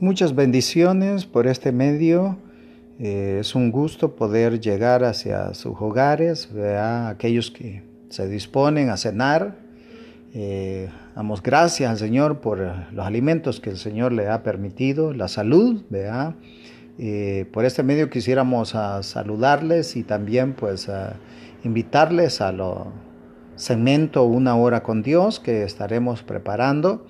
Muchas 0.00 0.34
bendiciones 0.34 1.24
por 1.24 1.46
este 1.46 1.70
medio. 1.70 2.36
Eh, 2.98 3.38
es 3.40 3.54
un 3.54 3.70
gusto 3.70 4.16
poder 4.16 4.58
llegar 4.58 5.04
hacia 5.04 5.54
sus 5.54 5.76
hogares, 5.78 6.50
a 6.52 7.10
aquellos 7.10 7.52
que 7.52 7.84
se 8.08 8.28
disponen 8.28 8.90
a 8.90 8.96
cenar. 8.96 9.56
Eh, 10.34 10.88
damos 11.14 11.44
gracias 11.44 11.92
al 11.92 11.98
Señor 11.98 12.40
por 12.40 12.58
los 12.92 13.06
alimentos 13.06 13.60
que 13.60 13.70
el 13.70 13.76
Señor 13.76 14.12
le 14.12 14.28
ha 14.28 14.42
permitido, 14.42 15.12
la 15.14 15.28
salud, 15.28 15.84
¿verdad? 15.90 16.34
Eh, 16.98 17.46
por 17.52 17.64
este 17.64 17.84
medio 17.84 18.10
quisiéramos 18.10 18.74
a 18.74 19.00
saludarles 19.04 19.94
y 19.94 20.02
también 20.02 20.54
pues 20.54 20.88
a 20.88 21.14
invitarles 21.62 22.40
a 22.40 22.50
lo 22.50 22.88
segmento 23.54 24.24
Una 24.24 24.56
hora 24.56 24.82
con 24.82 25.04
Dios 25.04 25.38
que 25.38 25.62
estaremos 25.62 26.24
preparando. 26.24 27.06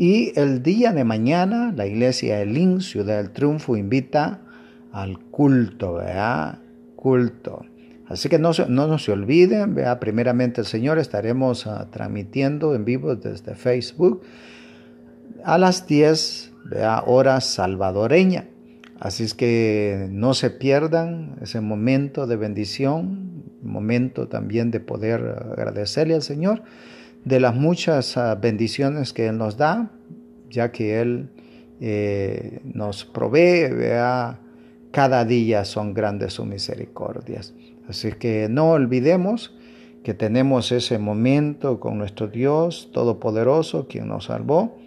Y 0.00 0.30
el 0.38 0.62
día 0.62 0.92
de 0.92 1.02
mañana 1.02 1.72
la 1.76 1.84
iglesia 1.84 2.40
Elín, 2.40 2.82
Ciudad 2.82 3.16
del 3.16 3.32
Triunfo, 3.32 3.76
invita 3.76 4.38
al 4.92 5.18
culto, 5.18 5.94
¿verdad? 5.94 6.60
Culto. 6.94 7.66
Así 8.06 8.28
que 8.28 8.38
no, 8.38 8.52
no, 8.68 8.98
se 8.98 9.10
olviden, 9.10 9.74
vea, 9.74 9.98
primeramente 9.98 10.60
el 10.60 10.68
Señor 10.68 11.00
estaremos 11.00 11.66
ah, 11.66 11.88
transmitiendo 11.90 12.76
en 12.76 12.84
vivo 12.84 13.16
desde 13.16 13.56
Facebook 13.56 14.22
a 15.42 15.58
las 15.58 15.88
10, 15.88 16.52
vea, 16.70 17.02
hora 17.04 17.40
salvadoreña. 17.40 18.46
Así 19.00 19.24
es 19.24 19.34
que 19.34 20.06
no 20.12 20.32
se 20.34 20.50
pierdan 20.50 21.38
ese 21.42 21.60
momento 21.60 22.28
de 22.28 22.36
bendición, 22.36 23.42
momento 23.62 24.28
también 24.28 24.70
de 24.70 24.78
poder 24.78 25.20
agradecerle 25.56 26.14
al 26.14 26.22
Señor 26.22 26.62
de 27.28 27.40
las 27.40 27.54
muchas 27.54 28.16
ah, 28.16 28.34
bendiciones 28.36 29.12
que 29.12 29.26
Él 29.26 29.36
nos 29.36 29.58
da, 29.58 29.90
ya 30.48 30.72
que 30.72 31.00
Él 31.00 31.28
eh, 31.78 32.60
nos 32.64 33.04
provee, 33.04 33.68
cada 34.90 35.24
día 35.26 35.66
son 35.66 35.92
grandes 35.92 36.32
sus 36.32 36.46
misericordias. 36.46 37.54
Así 37.86 38.12
que 38.12 38.48
no 38.48 38.70
olvidemos 38.70 39.54
que 40.02 40.14
tenemos 40.14 40.72
ese 40.72 40.98
momento 40.98 41.80
con 41.80 41.98
nuestro 41.98 42.28
Dios 42.28 42.90
Todopoderoso, 42.92 43.86
quien 43.88 44.08
nos 44.08 44.24
salvó, 44.24 44.78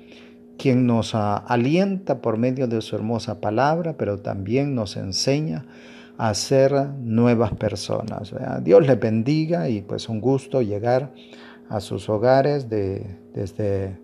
quien 0.57 0.87
nos 0.87 1.13
ah, 1.13 1.37
alienta 1.37 2.21
por 2.21 2.37
medio 2.37 2.67
de 2.67 2.81
su 2.81 2.95
hermosa 2.95 3.39
palabra, 3.39 3.97
pero 3.97 4.17
también 4.17 4.73
nos 4.73 4.97
enseña 4.97 5.65
a 6.17 6.33
ser 6.33 6.73
nuevas 6.99 7.53
personas. 7.53 8.33
Dios 8.63 8.85
les 8.85 8.99
bendiga 8.99 9.69
y 9.69 9.81
pues 9.81 10.09
un 10.09 10.21
gusto 10.21 10.61
llegar 10.61 11.11
sus 11.79 12.09
hogares 12.09 12.69
de, 12.69 13.05
desde 13.33 13.97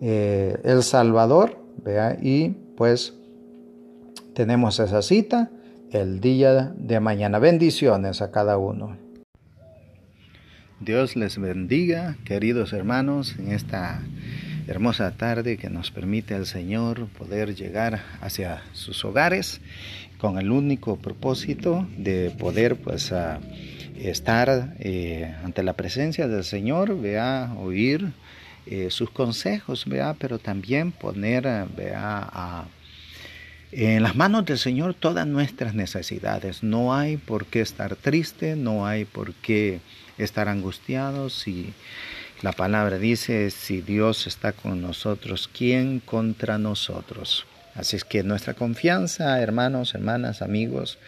eh, 0.00 0.58
El 0.64 0.82
Salvador, 0.82 1.56
vea, 1.84 2.18
y 2.20 2.50
pues 2.76 3.14
tenemos 4.34 4.80
esa 4.80 5.02
cita 5.02 5.50
el 5.92 6.20
día 6.20 6.74
de 6.76 6.98
mañana. 6.98 7.38
Bendiciones 7.38 8.20
a 8.20 8.32
cada 8.32 8.58
uno. 8.58 8.96
Dios 10.80 11.14
les 11.14 11.38
bendiga, 11.38 12.16
queridos 12.24 12.72
hermanos, 12.72 13.36
en 13.38 13.52
esta 13.52 14.02
hermosa 14.66 15.12
tarde 15.12 15.56
que 15.56 15.70
nos 15.70 15.90
permite 15.90 16.34
el 16.34 16.46
Señor 16.46 17.06
poder 17.08 17.54
llegar 17.54 18.02
hacia 18.20 18.62
sus 18.72 19.04
hogares 19.04 19.60
con 20.18 20.38
el 20.38 20.50
único 20.50 20.96
propósito 20.96 21.86
de 21.96 22.34
poder 22.38 22.76
pues 22.76 23.12
estar 23.98 24.74
eh, 24.78 25.34
ante 25.44 25.62
la 25.62 25.74
presencia 25.74 26.28
del 26.28 26.44
Señor, 26.44 27.00
vea, 27.00 27.54
oír 27.58 28.12
eh, 28.66 28.90
sus 28.90 29.10
consejos, 29.10 29.84
vea, 29.86 30.14
pero 30.18 30.38
también 30.38 30.92
poner, 30.92 31.44
vea, 31.76 32.66
en 33.72 34.02
las 34.02 34.14
manos 34.14 34.44
del 34.46 34.58
Señor 34.58 34.94
todas 34.94 35.26
nuestras 35.26 35.74
necesidades. 35.74 36.62
No 36.62 36.94
hay 36.94 37.16
por 37.16 37.46
qué 37.46 37.60
estar 37.60 37.96
triste, 37.96 38.56
no 38.56 38.86
hay 38.86 39.04
por 39.04 39.34
qué 39.34 39.80
estar 40.16 40.48
angustiados. 40.48 41.34
Si 41.34 41.72
la 42.42 42.52
palabra 42.52 42.98
dice, 42.98 43.50
si 43.50 43.80
Dios 43.80 44.26
está 44.26 44.52
con 44.52 44.80
nosotros, 44.80 45.48
¿quién 45.52 46.00
contra 46.00 46.58
nosotros? 46.58 47.46
Así 47.74 47.96
es 47.96 48.04
que 48.04 48.22
nuestra 48.22 48.54
confianza, 48.54 49.40
hermanos, 49.40 49.94
hermanas, 49.94 50.42
amigos, 50.42 50.98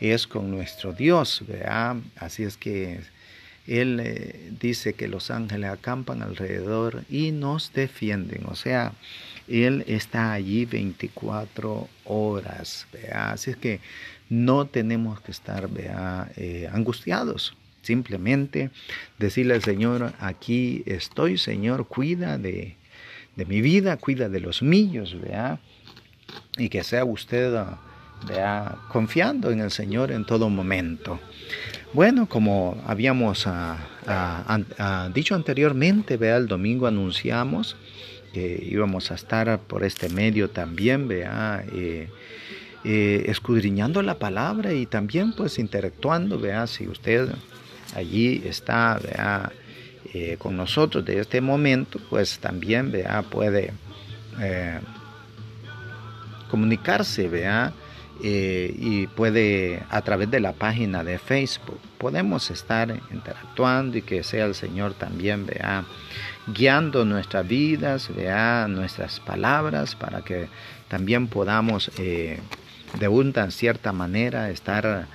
es 0.00 0.26
con 0.26 0.50
nuestro 0.50 0.92
Dios, 0.92 1.42
¿vea? 1.46 1.96
Así 2.16 2.42
es 2.42 2.56
que 2.56 3.00
Él 3.66 4.00
eh, 4.00 4.50
dice 4.60 4.94
que 4.94 5.08
los 5.08 5.30
ángeles 5.30 5.70
acampan 5.70 6.22
alrededor 6.22 7.04
y 7.08 7.32
nos 7.32 7.72
defienden, 7.72 8.44
o 8.46 8.54
sea, 8.54 8.92
Él 9.48 9.84
está 9.86 10.32
allí 10.32 10.64
24 10.64 11.88
horas, 12.04 12.86
¿vea? 12.92 13.32
Así 13.32 13.50
es 13.50 13.56
que 13.56 13.80
no 14.28 14.66
tenemos 14.66 15.20
que 15.20 15.32
estar. 15.32 15.68
Eh, 16.36 16.68
angustiados. 16.72 17.56
Simplemente 17.82 18.70
decirle 19.18 19.54
al 19.54 19.62
Señor, 19.62 20.12
aquí 20.20 20.82
estoy, 20.84 21.38
Señor, 21.38 21.86
cuida 21.88 22.36
de, 22.36 22.76
de 23.36 23.46
mi 23.46 23.62
vida, 23.62 23.96
cuida 23.96 24.28
de 24.28 24.40
los 24.40 24.62
míos, 24.62 25.16
¿vea? 25.18 25.58
y 26.56 26.68
que 26.68 26.82
sea 26.84 27.04
usted 27.04 27.54
ah, 27.54 27.78
vea, 28.26 28.76
confiando 28.88 29.50
en 29.50 29.60
el 29.60 29.70
Señor 29.70 30.12
en 30.12 30.24
todo 30.24 30.48
momento. 30.48 31.18
Bueno, 31.92 32.26
como 32.26 32.80
habíamos 32.86 33.46
ah, 33.46 33.76
ah, 34.06 35.10
dicho 35.12 35.34
anteriormente, 35.34 36.16
vea, 36.16 36.36
el 36.36 36.46
domingo 36.46 36.86
anunciamos 36.86 37.76
que 38.32 38.64
íbamos 38.70 39.10
a 39.10 39.14
estar 39.14 39.58
por 39.60 39.84
este 39.84 40.08
medio 40.08 40.50
también, 40.50 41.08
vea, 41.08 41.64
eh, 41.72 42.08
eh, 42.84 43.24
escudriñando 43.26 44.02
la 44.02 44.18
palabra 44.18 44.72
y 44.72 44.86
también 44.86 45.32
pues 45.32 45.58
interactuando, 45.58 46.38
vea, 46.38 46.66
si 46.66 46.86
usted 46.86 47.28
allí 47.94 48.42
está, 48.44 48.98
vea, 49.02 49.52
eh, 50.14 50.36
con 50.38 50.56
nosotros 50.56 51.04
de 51.04 51.20
este 51.20 51.40
momento, 51.40 52.00
pues 52.08 52.38
también, 52.38 52.90
vea, 52.90 53.22
puede 53.22 53.72
comunicarse, 56.50 57.28
vea, 57.28 57.74
eh, 58.22 58.74
y 58.76 59.06
puede 59.06 59.82
a 59.90 60.02
través 60.02 60.30
de 60.30 60.40
la 60.40 60.52
página 60.52 61.04
de 61.04 61.18
Facebook 61.18 61.78
podemos 61.98 62.50
estar 62.50 62.94
interactuando 63.10 63.98
y 63.98 64.02
que 64.02 64.22
sea 64.22 64.46
el 64.46 64.54
Señor 64.54 64.94
también 64.94 65.46
vea 65.46 65.84
guiando 66.46 67.04
nuestras 67.04 67.46
vidas 67.46 68.14
vea 68.14 68.66
nuestras 68.68 69.20
palabras 69.20 69.94
para 69.94 70.22
que 70.22 70.48
también 70.88 71.28
podamos 71.28 71.90
eh, 71.98 72.38
de 72.98 73.08
una 73.08 73.50
cierta 73.50 73.92
manera 73.92 74.50
estar 74.50 75.06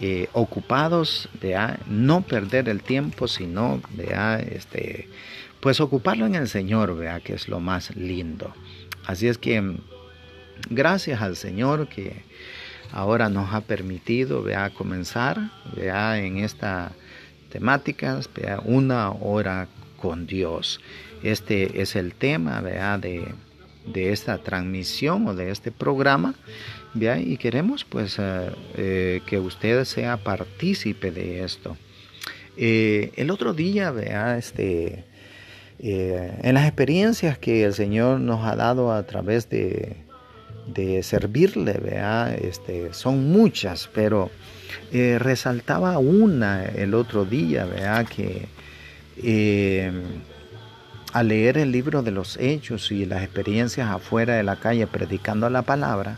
eh, 0.00 0.28
ocupados 0.32 1.28
vea 1.40 1.80
no 1.88 2.22
perder 2.22 2.68
el 2.68 2.82
tiempo 2.82 3.28
sino 3.28 3.80
vea 3.90 4.38
este 4.38 5.08
pues 5.60 5.80
ocuparlo 5.80 6.26
en 6.26 6.34
el 6.34 6.48
Señor 6.48 6.96
vea 6.96 7.20
que 7.20 7.34
es 7.34 7.48
lo 7.48 7.60
más 7.60 7.94
lindo. 7.94 8.52
Así 9.06 9.28
es 9.28 9.38
que 9.38 9.76
Gracias 10.70 11.20
al 11.20 11.36
Señor 11.36 11.88
que 11.88 12.22
ahora 12.92 13.28
nos 13.28 13.52
ha 13.52 13.62
permitido 13.62 14.42
vea, 14.42 14.70
comenzar 14.70 15.50
vea, 15.74 16.18
en 16.18 16.38
esta 16.38 16.92
temática, 17.50 18.20
vea, 18.34 18.60
una 18.64 19.10
hora 19.10 19.68
con 19.96 20.26
Dios. 20.26 20.80
Este 21.22 21.80
es 21.80 21.96
el 21.96 22.14
tema 22.14 22.60
vea, 22.60 22.98
de, 22.98 23.34
esta 23.94 24.38
transmisión 24.38 25.26
o 25.26 25.34
de 25.34 25.50
este 25.50 25.70
programa. 25.70 26.34
Y 26.94 27.36
queremos 27.38 27.84
pues 27.84 28.18
eh, 28.18 28.50
eh, 28.76 29.20
que 29.26 29.38
usted 29.38 29.84
sea 29.84 30.18
partícipe 30.18 31.10
de 31.10 31.42
esto. 31.42 31.76
Eh, 32.56 33.12
el 33.16 33.30
otro 33.30 33.54
día, 33.54 33.90
vea, 33.92 34.36
este, 34.36 35.04
en 35.78 36.54
las 36.54 36.66
experiencias 36.66 37.38
que 37.38 37.64
el 37.64 37.72
Señor 37.72 38.20
nos 38.20 38.44
ha 38.44 38.56
dado 38.56 38.92
a 38.92 39.04
través 39.04 39.48
de, 39.48 39.96
de 40.72 41.02
servirle, 41.02 41.74
vea, 41.74 42.34
este, 42.34 42.92
son 42.92 43.30
muchas, 43.30 43.88
pero 43.92 44.30
eh, 44.92 45.18
resaltaba 45.18 45.98
una 45.98 46.64
el 46.64 46.94
otro 46.94 47.24
día, 47.24 47.64
vea, 47.64 48.04
que 48.04 48.46
eh, 49.22 49.92
al 51.12 51.28
leer 51.28 51.58
el 51.58 51.72
libro 51.72 52.02
de 52.02 52.10
los 52.10 52.36
hechos 52.38 52.90
y 52.90 53.04
las 53.06 53.22
experiencias 53.22 53.90
afuera 53.90 54.34
de 54.34 54.42
la 54.42 54.56
calle 54.56 54.86
predicando 54.86 55.48
la 55.50 55.62
palabra, 55.62 56.16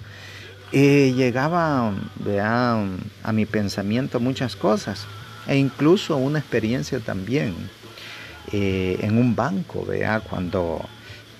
eh, 0.73 1.13
llegaba 1.15 1.93
vea, 2.17 2.85
a 3.23 3.33
mi 3.33 3.47
pensamiento 3.47 4.21
muchas 4.21 4.57
cosas 4.57 5.07
e 5.47 5.57
incluso 5.57 6.17
una 6.17 6.39
experiencia 6.39 7.01
también 7.01 7.55
en 8.53 9.19
un 9.19 9.35
banco, 9.35 9.85
vea, 9.85 10.21
cuando 10.21 10.81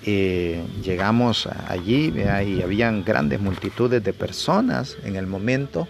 eh, 0.05 0.61
llegamos 0.83 1.47
allí 1.67 2.13
y 2.15 2.61
habían 2.61 3.03
grandes 3.03 3.39
multitudes 3.39 4.03
de 4.03 4.13
personas 4.13 4.97
en 5.03 5.15
el 5.15 5.25
momento 5.25 5.87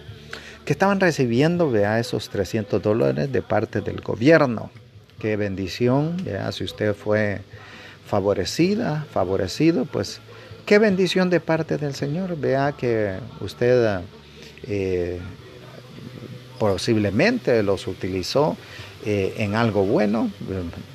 que 0.64 0.72
estaban 0.72 1.00
recibiendo 1.00 1.70
vea, 1.70 2.00
esos 2.00 2.28
300 2.28 2.82
dólares 2.82 3.30
de 3.30 3.42
parte 3.42 3.82
del 3.82 4.00
gobierno. 4.00 4.70
Qué 5.20 5.36
bendición, 5.36 6.16
vea, 6.24 6.50
si 6.50 6.64
usted 6.64 6.94
fue 6.94 7.40
favorecida, 8.06 9.06
favorecido, 9.12 9.84
pues 9.84 10.20
qué 10.64 10.78
bendición 10.78 11.30
de 11.30 11.40
parte 11.40 11.76
del 11.76 11.94
Señor. 11.94 12.36
Vea 12.36 12.72
que 12.72 13.18
usted 13.40 14.00
eh, 14.64 15.20
posiblemente 16.58 17.62
los 17.62 17.86
utilizó 17.86 18.56
eh, 19.06 19.34
en 19.38 19.54
algo 19.54 19.84
bueno, 19.84 20.30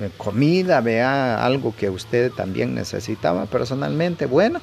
eh, 0.00 0.10
comida, 0.16 0.80
vea 0.80 1.44
algo 1.44 1.74
que 1.74 1.90
usted 1.90 2.30
también 2.30 2.74
necesitaba 2.74 3.46
personalmente. 3.46 4.26
Bueno, 4.26 4.60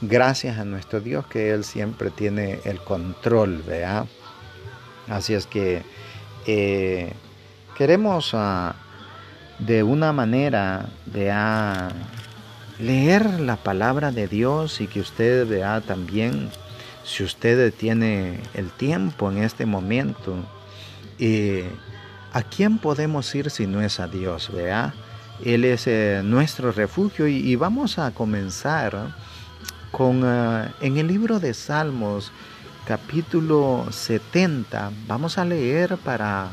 gracias 0.00 0.58
a 0.58 0.64
nuestro 0.64 1.00
Dios 1.00 1.26
que 1.26 1.50
Él 1.50 1.62
siempre 1.62 2.10
tiene 2.10 2.58
el 2.64 2.80
control, 2.80 3.62
vea. 3.62 4.06
Así 5.08 5.34
es 5.34 5.46
que 5.46 5.82
queremos 7.76 8.30
ah, 8.34 8.74
de 9.58 9.82
una 9.82 10.12
manera, 10.12 10.88
vea, 11.06 11.90
leer 12.78 13.40
la 13.40 13.56
palabra 13.56 14.10
de 14.10 14.26
Dios 14.26 14.80
y 14.80 14.86
que 14.86 15.00
usted 15.00 15.46
vea 15.46 15.80
también, 15.82 16.50
si 17.04 17.22
usted 17.24 17.72
tiene 17.74 18.40
el 18.54 18.70
tiempo 18.70 19.30
en 19.30 19.38
este 19.38 19.66
momento, 19.66 20.36
eh, 21.18 21.68
¿a 22.32 22.42
quién 22.42 22.78
podemos 22.78 23.34
ir 23.34 23.50
si 23.50 23.66
no 23.66 23.80
es 23.80 24.00
a 24.00 24.08
Dios? 24.08 24.50
Vea? 24.52 24.94
Él 25.44 25.64
es 25.64 25.86
eh, 25.86 26.20
nuestro 26.24 26.72
refugio 26.72 27.26
y, 27.26 27.56
vamos 27.56 27.98
a 27.98 28.10
comenzar 28.10 29.14
con 29.90 30.22
eh, 30.24 30.72
en 30.80 30.98
el 30.98 31.06
libro 31.06 31.40
de 31.40 31.54
Salmos 31.54 32.30
capítulo 32.86 33.86
70 33.90 34.90
vamos 35.06 35.38
a 35.38 35.44
leer 35.44 35.96
para 35.98 36.48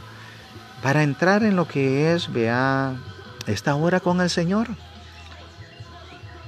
para 0.81 1.03
entrar 1.03 1.43
en 1.43 1.55
lo 1.55 1.67
que 1.67 2.13
es 2.13 2.31
vea 2.31 2.95
esta 3.45 3.75
hora 3.75 3.99
con 3.99 4.21
el 4.21 4.29
Señor 4.29 4.67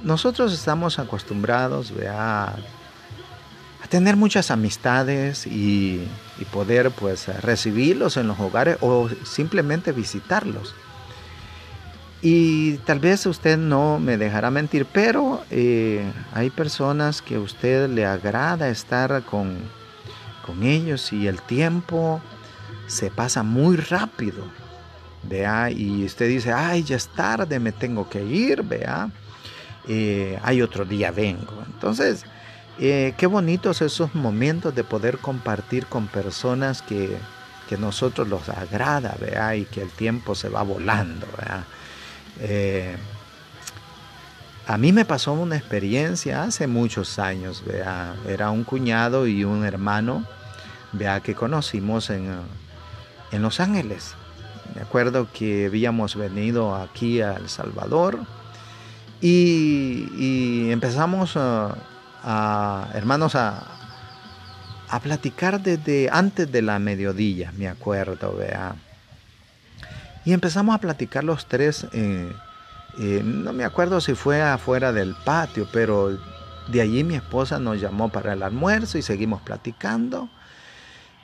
nosotros 0.04 0.54
estamos 0.54 1.00
acostumbrados 1.00 1.94
a, 2.10 2.56
tener 3.90 4.16
muchas 4.16 4.52
amistades 4.52 5.46
y, 5.48 6.08
poder 6.54 6.90
pues 6.92 7.28
recibirlos 7.44 8.16
en 8.16 8.28
los 8.28 8.40
hogares 8.40 8.78
o 8.80 9.10
simplemente 9.26 9.92
visitarlos. 9.92 10.74
Y 12.22 12.78
tal 12.86 13.00
vez 13.00 13.26
usted 13.26 13.58
no 13.58 14.00
me 14.00 14.18
dejará 14.18 14.50
mentir, 14.50 14.86
pero 14.86 15.44
eh, 15.52 16.12
hay 16.34 16.50
personas 16.50 17.22
que 17.22 17.36
a 17.36 17.40
usted 17.40 17.90
le 17.90 18.06
agrada 18.06 18.70
estar 18.70 19.24
con, 19.24 19.58
con 20.46 20.64
ellos 20.64 21.14
y 21.14 21.28
el 21.28 21.42
tiempo 21.42 22.22
se 22.88 23.12
pasa 23.12 23.44
muy 23.44 23.78
rápido. 23.78 24.44
Vea, 25.24 25.70
y 25.72 26.06
usted 26.06 26.30
dice, 26.30 26.54
ay, 26.54 26.84
ya 26.84 26.96
es 26.96 27.08
tarde, 27.10 27.60
me 27.60 27.72
tengo 27.72 28.10
que 28.10 28.24
ir, 28.24 28.64
vea. 28.64 29.10
Eh, 29.88 30.40
hay 30.44 30.62
otro 30.62 30.86
día 30.86 31.12
vengo. 31.12 31.64
Entonces, 31.66 32.26
eh, 32.80 33.14
qué 33.18 33.28
bonitos 33.28 33.82
esos 33.82 34.16
momentos 34.16 34.74
de 34.74 34.84
poder 34.84 35.18
compartir 35.18 35.86
con 35.86 36.08
personas 36.08 36.82
que, 36.82 37.18
que 37.68 37.78
nosotros 37.78 38.28
los 38.28 38.48
agrada, 38.50 39.16
¿vea? 39.20 39.56
y 39.56 39.66
que 39.66 39.82
el 39.82 39.90
tiempo 39.90 40.36
se 40.36 40.50
va 40.50 40.64
volando. 40.64 41.28
Eh, 42.40 42.96
a 44.66 44.78
mí 44.78 44.92
me 44.94 45.06
pasó 45.06 45.34
una 45.34 45.58
experiencia 45.58 46.44
hace 46.44 46.68
muchos 46.68 47.20
años, 47.20 47.64
¿vea? 47.66 48.16
era 48.28 48.50
un 48.50 48.64
cuñado 48.64 49.28
y 49.28 49.44
un 49.44 49.66
hermano 49.66 50.26
¿vea? 50.94 51.20
que 51.20 51.36
conocimos 51.36 52.10
en, 52.10 52.32
en 53.32 53.42
Los 53.42 53.60
Ángeles. 53.60 54.16
Me 54.76 54.82
acuerdo 54.82 55.28
que 55.34 55.66
habíamos 55.66 56.16
venido 56.16 56.76
aquí 56.76 57.22
a 57.22 57.34
El 57.34 57.50
Salvador 57.50 58.20
y, 59.22 60.70
empezamos 60.72 61.36
a, 61.36 61.76
hermanos, 62.94 63.36
a, 63.36 63.64
a, 64.90 65.00
platicar 65.00 65.62
desde 65.62 66.10
antes 66.12 66.52
de 66.52 66.62
la 66.62 66.80
mediodía, 66.80 67.52
me 67.58 67.68
acuerdo, 67.68 68.36
vea. 68.36 68.76
Y 70.26 70.34
empezamos 70.34 70.76
a 70.76 70.80
platicar 70.80 71.24
los 71.24 71.46
tres, 71.48 71.88
eh, 71.94 72.32
eh, 73.00 73.22
no 73.24 73.54
me 73.54 73.64
acuerdo 73.64 74.02
si 74.02 74.16
fue 74.16 74.42
afuera 74.42 74.92
del 74.92 75.16
patio, 75.26 75.68
pero 75.72 76.18
de 76.68 76.82
allí 76.82 77.04
mi 77.04 77.16
esposa 77.16 77.60
nos 77.60 77.80
llamó 77.80 78.10
para 78.10 78.34
el 78.34 78.44
almuerzo 78.44 78.98
y 78.98 79.02
seguimos 79.02 79.42
platicando. 79.42 80.30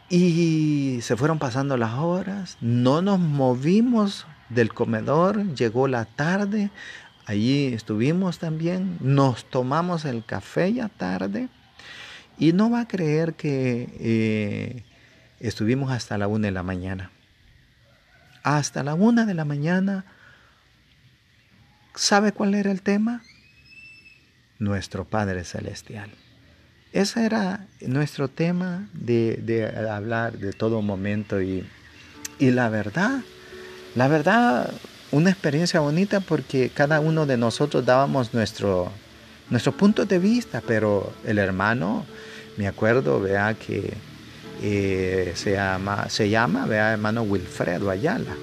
Y 0.09 0.99
se 1.01 1.15
fueron 1.17 1.39
pasando 1.39 1.77
las 1.77 1.93
horas, 1.95 2.57
no 2.61 3.01
nos 3.01 3.19
movimos 3.19 4.25
del 4.49 4.73
comedor, 4.73 5.53
llegó 5.55 5.87
la 5.87 6.05
tarde, 6.05 6.71
Allí 7.25 7.73
estuvimos 7.73 8.37
también, 8.37 8.97
nos 9.01 9.45
tomamos 9.45 10.05
el 10.05 10.23
café 10.23 10.71
ya 10.71 10.89
tarde 10.89 11.49
y 12.37 12.53
no 12.53 12.69
va 12.69 12.81
a 12.81 12.87
creer 12.87 13.33
que 13.33 13.89
eh, 13.99 14.83
estuvimos 15.39 15.91
hasta 15.91 16.19
la 16.19 16.27
una 16.27 16.47
de 16.47 16.51
la 16.51 16.61
mañana. 16.61 17.09
Hasta 18.43 18.83
la 18.83 18.93
una 18.93 19.25
de 19.25 19.33
la 19.33 19.43
mañana, 19.43 20.05
¿sabe 21.95 22.31
cuál 22.31 22.53
era 22.53 22.71
el 22.71 22.83
tema? 22.83 23.23
Nuestro 24.59 25.05
Padre 25.05 25.43
Celestial. 25.45 26.11
Ese 26.93 27.25
era 27.25 27.65
nuestro 27.81 28.27
tema 28.27 28.87
de, 28.93 29.87
hablar 29.91 30.37
de 30.37 30.53
todo 30.53 30.83
momento 30.83 31.41
y, 31.41 31.67
y 32.37 32.51
la 32.51 32.69
verdad, 32.69 33.21
la 33.95 34.07
verdad 34.07 34.71
una 35.15 35.29
experiencia 35.29 35.79
bonita 35.79 36.19
porque 36.19 36.69
cada 36.69 36.99
uno 36.99 37.25
de 37.25 37.37
nosotros 37.37 37.85
dábamos 37.85 38.33
nuestro, 38.33 38.91
nuestro 39.49 39.71
punto 39.71 40.05
de 40.05 40.19
vista, 40.19 40.61
pero 40.67 41.13
el 41.25 41.37
hermano, 41.37 42.05
me 42.57 42.67
acuerdo, 42.67 43.21
vea 43.21 43.53
que 43.53 43.93
eh, 44.61 45.31
se 45.35 45.53
llama, 45.53 46.09
se 46.09 46.29
llama, 46.29 46.65
vea, 46.65 46.91
hermano 46.91 47.23
Wilfredo 47.23 47.89
Ayala. 47.89 48.35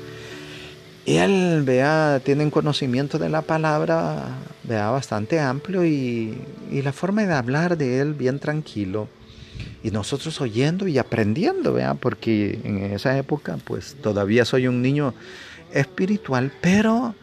Él, 1.05 1.63
vea, 1.63 2.23
tiene 2.25 2.45
un 2.45 2.51
conocimiento 2.51 3.19
de 3.19 3.29
la 3.29 3.43
palabra, 3.43 4.29
vea, 4.65 4.89
bastante 4.91 5.41
amplio 5.41 5.85
y, 5.85 6.39
y 6.71 6.81
la 6.81 6.95
forma 6.95 7.27
de 7.27 7.35
hablar 7.35 7.77
de 7.77 8.01
él 8.01 8.15
bien 8.15 8.39
tranquilo. 8.39 9.09
Y 9.83 9.91
nosotros 9.91 10.41
oyendo 10.41 10.89
y 10.89 10.97
aprendiendo, 10.97 11.75
vea, 11.75 11.95
porque 11.95 12.61
en 12.65 12.79
esa 12.95 13.19
época, 13.19 13.59
pues 13.63 13.95
todavía 14.01 14.47
soy 14.47 14.69
un 14.69 14.81
niño 14.81 15.13
espiritual, 15.73 16.53
pero 16.61 17.15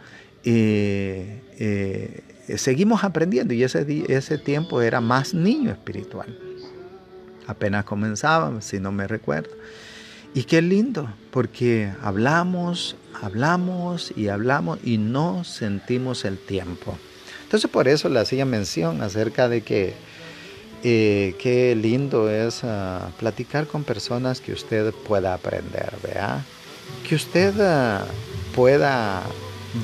eh, 0.43 1.41
eh, 1.57 2.57
seguimos 2.57 3.03
aprendiendo 3.03 3.53
y 3.53 3.63
ese, 3.63 3.85
ese 4.07 4.37
tiempo 4.37 4.81
era 4.81 5.01
más 5.01 5.33
niño 5.33 5.71
espiritual. 5.71 6.37
Apenas 7.47 7.85
comenzaba, 7.85 8.61
si 8.61 8.79
no 8.79 8.91
me 8.91 9.07
recuerdo. 9.07 9.49
Y 10.33 10.43
qué 10.43 10.61
lindo, 10.61 11.11
porque 11.31 11.91
hablamos, 12.03 12.95
hablamos 13.19 14.13
y 14.15 14.27
hablamos 14.27 14.79
y 14.83 14.99
no 14.99 15.43
sentimos 15.43 16.25
el 16.25 16.37
tiempo. 16.37 16.97
Entonces 17.43 17.69
por 17.71 17.87
eso 17.87 18.09
le 18.09 18.19
hacía 18.19 18.45
mención 18.45 19.01
acerca 19.01 19.49
de 19.49 19.61
que 19.61 19.95
eh, 20.83 21.35
qué 21.39 21.75
lindo 21.75 22.29
es 22.29 22.63
ah, 22.63 23.09
platicar 23.19 23.65
con 23.65 23.83
personas 23.83 24.39
que 24.39 24.53
usted 24.53 24.93
pueda 24.93 25.33
aprender, 25.33 25.91
¿vea? 26.03 26.45
Que 27.07 27.15
usted 27.15 27.53
ah, 27.59 28.05
pueda 28.59 29.23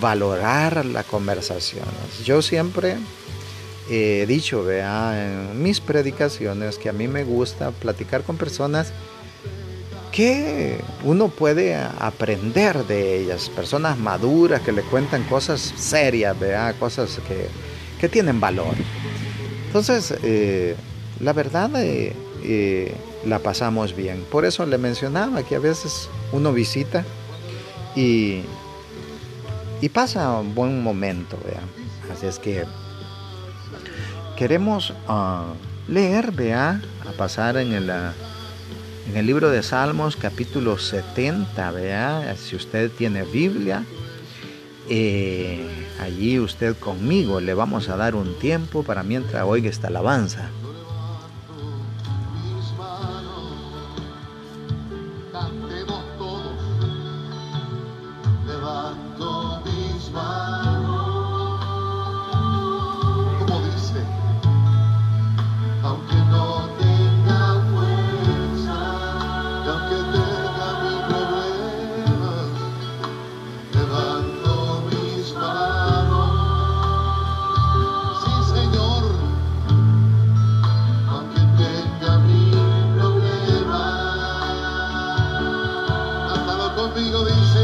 valorar 0.02 0.86
la 0.86 1.04
conversación. 1.04 1.86
Yo 2.26 2.42
siempre 2.42 2.98
he 3.90 4.26
dicho, 4.28 4.66
vea, 4.66 5.14
en 5.16 5.64
mis 5.64 5.80
predicaciones 5.80 6.78
que 6.78 6.90
a 6.90 6.92
mí 6.92 7.08
me 7.08 7.24
gusta 7.24 7.72
platicar 7.72 8.24
con 8.24 8.36
personas 8.36 8.92
que 10.12 10.78
uno 11.06 11.30
puede 11.30 11.74
aprender 11.74 12.86
de 12.86 13.22
ellas, 13.22 13.48
personas 13.48 13.98
maduras 13.98 14.60
que 14.60 14.74
le 14.74 14.82
cuentan 14.82 15.24
cosas 15.24 15.74
serias, 15.78 16.38
vea, 16.38 16.74
cosas 16.74 17.22
que, 17.26 17.48
que 17.98 18.10
tienen 18.10 18.42
valor. 18.42 18.76
Entonces, 19.68 20.14
eh, 20.22 20.76
la 21.22 21.32
verdad 21.32 21.72
eh, 21.82 22.12
eh, 22.44 22.94
la 23.26 23.40
pasamos 23.40 23.96
bien. 23.96 24.26
Por 24.30 24.44
eso 24.44 24.66
le 24.66 24.78
mencionaba 24.78 25.44
que 25.44 25.56
a 25.56 25.60
veces 25.60 26.10
uno 26.34 26.52
visita 26.52 27.06
y, 27.96 28.42
y 29.86 29.90
pasa 29.90 30.40
un 30.40 30.56
buen 30.56 30.82
momento, 30.82 31.38
vea. 31.46 31.62
Así 32.12 32.26
es 32.26 32.40
que 32.40 32.66
queremos 34.36 34.94
ah, 35.08 35.54
leer, 35.88 36.32
vea, 36.32 36.82
a 37.08 37.12
pasar 37.12 37.58
en 37.58 37.72
el, 37.72 37.92
ah, 37.92 38.12
en 39.08 39.16
el 39.16 39.28
libro 39.28 39.52
de 39.52 39.62
Salmos 39.62 40.16
capítulo 40.16 40.80
70, 40.80 41.70
vea, 41.70 42.36
si 42.36 42.56
usted 42.56 42.90
tiene 42.90 43.26
Biblia, 43.26 43.86
eh, 44.90 45.64
allí 46.02 46.40
usted 46.40 46.76
conmigo 46.76 47.40
le 47.40 47.54
vamos 47.54 47.88
a 47.88 47.96
dar 47.96 48.16
un 48.16 48.40
tiempo 48.40 48.82
para 48.82 49.04
mientras 49.04 49.44
oiga 49.44 49.70
esta 49.70 49.90
alabanza. 49.90 50.50
amigo 86.96 87.26
dice. 87.26 87.55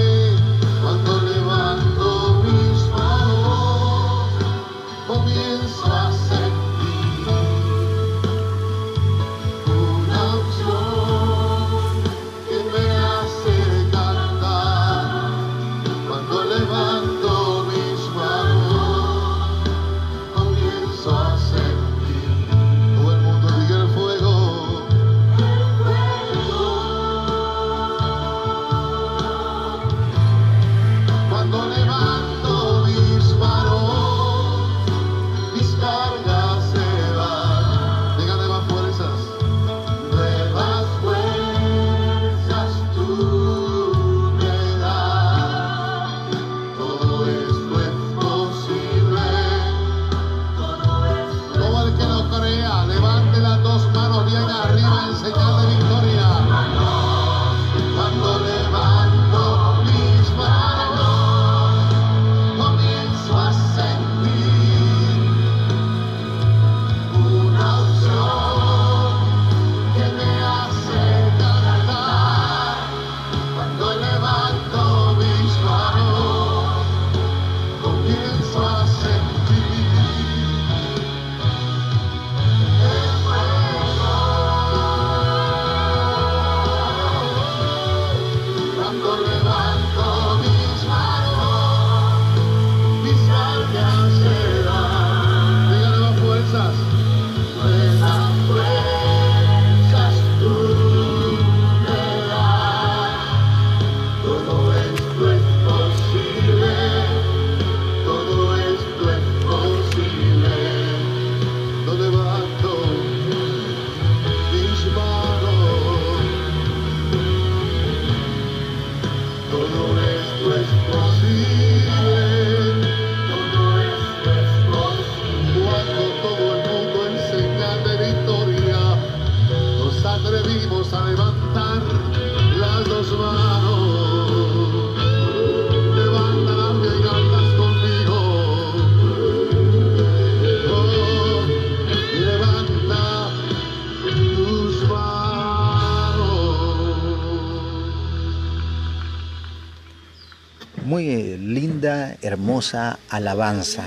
Alabanza 153.10 153.86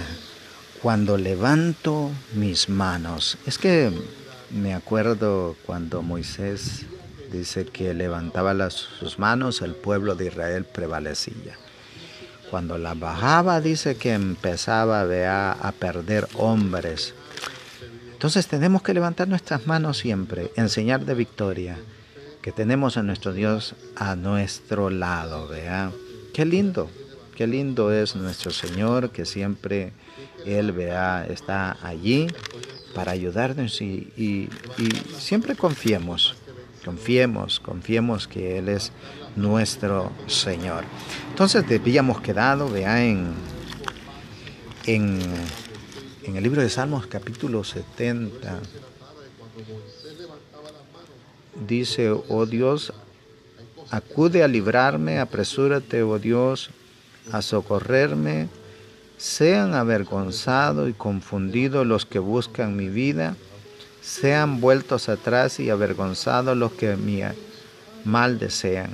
cuando 0.82 1.16
levanto 1.16 2.10
mis 2.34 2.68
manos. 2.68 3.38
Es 3.46 3.56
que 3.56 3.90
me 4.50 4.74
acuerdo 4.74 5.56
cuando 5.64 6.02
Moisés 6.02 6.84
dice 7.32 7.64
que 7.66 7.94
levantaba 7.94 8.52
las, 8.52 8.74
sus 8.74 9.18
manos, 9.18 9.62
el 9.62 9.74
pueblo 9.74 10.14
de 10.14 10.26
Israel 10.26 10.64
prevalecía. 10.64 11.56
Cuando 12.50 12.76
la 12.76 12.94
bajaba, 12.94 13.60
dice 13.60 13.96
que 13.96 14.12
empezaba 14.12 15.00
a 15.02 15.72
perder 15.72 16.28
hombres. 16.34 17.14
Entonces 18.12 18.46
tenemos 18.46 18.82
que 18.82 18.94
levantar 18.94 19.28
nuestras 19.28 19.66
manos 19.66 19.98
siempre, 19.98 20.52
enseñar 20.56 21.04
de 21.04 21.14
victoria, 21.14 21.78
que 22.42 22.52
tenemos 22.52 22.96
a 22.96 23.02
nuestro 23.02 23.32
Dios 23.32 23.74
a 23.96 24.16
nuestro 24.16 24.90
lado. 24.90 25.48
Vea, 25.48 25.92
qué 26.32 26.44
lindo, 26.44 26.90
Qué 27.34 27.48
lindo 27.48 27.92
es 27.92 28.14
nuestro 28.14 28.52
Señor, 28.52 29.10
que 29.10 29.24
siempre 29.24 29.92
Él 30.46 30.70
vea, 30.70 31.26
está 31.28 31.76
allí 31.84 32.28
para 32.94 33.10
ayudarnos 33.10 33.82
y, 33.82 34.48
siempre 35.18 35.56
confiemos, 35.56 36.36
confiemos, 36.84 37.58
confiemos 37.58 38.28
que 38.28 38.58
Él 38.58 38.68
es 38.68 38.92
nuestro 39.34 40.12
Señor. 40.28 40.84
Entonces 41.30 41.64
habíamos 41.68 42.20
quedado, 42.20 42.70
vea, 42.70 43.04
en, 43.04 43.32
en, 44.86 45.18
en 46.22 46.36
el 46.36 46.42
libro 46.44 46.62
de 46.62 46.70
Salmos 46.70 47.08
capítulo 47.08 47.64
70. 47.64 48.60
Dice, 51.66 52.10
oh 52.10 52.46
Dios, 52.46 52.92
acude 53.90 54.44
a 54.44 54.48
librarme, 54.48 55.18
apresúrate, 55.18 56.04
oh 56.04 56.20
Dios, 56.20 56.70
a 57.32 57.42
socorrerme, 57.42 58.48
sean 59.16 59.74
avergonzados 59.74 60.88
y 60.90 60.92
confundidos 60.92 61.86
los 61.86 62.04
que 62.04 62.18
buscan 62.18 62.76
mi 62.76 62.88
vida, 62.88 63.36
sean 64.02 64.60
vueltos 64.60 65.08
atrás 65.08 65.60
y 65.60 65.70
avergonzados 65.70 66.56
los 66.56 66.72
que 66.72 66.96
mi 66.96 67.22
mal 68.04 68.38
desean, 68.38 68.90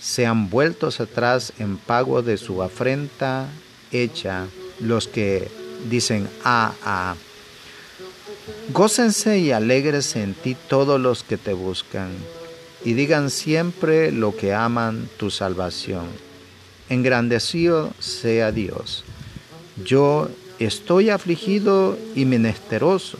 sean 0.00 0.50
vueltos 0.50 1.00
atrás 1.00 1.52
en 1.58 1.76
pago 1.76 2.22
de 2.22 2.36
su 2.36 2.62
afrenta 2.62 3.48
hecha 3.90 4.46
los 4.78 5.08
que 5.08 5.48
dicen, 5.88 6.28
ah, 6.44 6.72
ah. 6.84 7.16
Gócense 8.72 9.38
y 9.38 9.52
alegres 9.52 10.14
en 10.16 10.34
ti 10.34 10.56
todos 10.68 11.00
los 11.00 11.24
que 11.24 11.36
te 11.36 11.52
buscan, 11.52 12.10
y 12.84 12.92
digan 12.92 13.30
siempre 13.30 14.12
lo 14.12 14.36
que 14.36 14.54
aman 14.54 15.08
tu 15.18 15.30
salvación 15.30 16.29
engrandecido 16.90 17.92
sea 17.98 18.52
Dios. 18.52 19.04
Yo 19.82 20.28
estoy 20.58 21.08
afligido 21.08 21.96
y 22.14 22.26
menesteroso. 22.26 23.16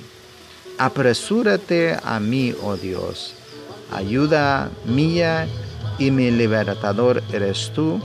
Apresúrate 0.77 1.97
a 2.03 2.21
mí, 2.21 2.53
oh 2.63 2.77
Dios. 2.77 3.35
Ayuda 3.91 4.71
mía 4.85 5.49
y 5.99 6.11
mi 6.11 6.31
libertador 6.31 7.23
eres 7.33 7.73
tú. 7.75 8.01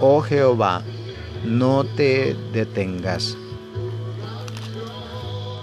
Oh 0.00 0.22
Jehová, 0.22 0.82
no 1.44 1.84
te 1.84 2.34
detengas. 2.52 3.36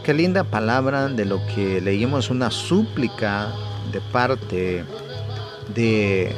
Qué 0.04 0.14
linda 0.14 0.44
palabra 0.44 1.08
de 1.08 1.26
lo 1.26 1.40
que 1.48 1.80
leímos, 1.80 2.30
una 2.30 2.52
súplica 2.52 3.54
de 3.92 4.02
parte 4.02 4.84
de 5.74 6.36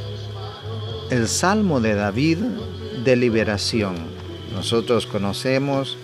el 1.10 1.28
Salmo 1.28 1.82
de 1.82 1.96
David 1.96 2.38
de 3.04 3.16
liberación. 3.16 3.96
Nosotros 4.54 5.06
conocemos 5.06 5.98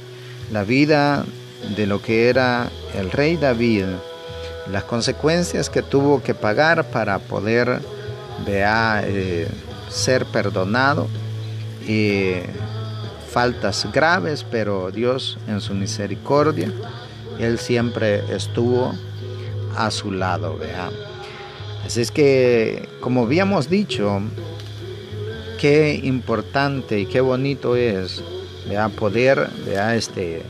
la 0.51 0.63
vida 0.63 1.25
de 1.75 1.88
lo 1.88 2.01
que 2.01 2.29
era 2.29 2.70
el 2.96 3.12
rey 3.12 3.38
David, 3.38 3.86
las 4.72 4.84
consecuencias 4.84 5.70
que 5.70 5.81
tuvo 5.81 6.22
que 6.22 6.34
pagar 6.34 6.89
para 6.91 7.20
poder 7.20 7.81
eh, 8.48 9.48
ser 9.89 10.25
perdonado, 10.25 11.08
y 11.88 12.34
faltas 13.29 13.88
graves, 13.91 14.46
pero 14.50 14.91
Dios 14.91 15.38
en 15.48 15.62
su 15.62 15.74
misericordia, 15.74 16.72
Él 17.39 17.58
siempre 17.58 18.24
estuvo 18.34 18.93
a 19.75 19.89
su 19.89 20.12
lado. 20.12 20.58
¿vea? 20.58 20.89
Así 21.86 22.01
es 22.01 22.12
que, 22.12 22.88
como 23.00 23.24
habíamos 23.24 23.70
dicho, 23.70 24.22
qué 25.62 25.94
importante 26.03 27.00
y 27.01 27.06
qué 27.06 27.22
bonito 27.22 27.75
es 27.75 28.24
poder 28.98 29.48
este, 29.96 30.41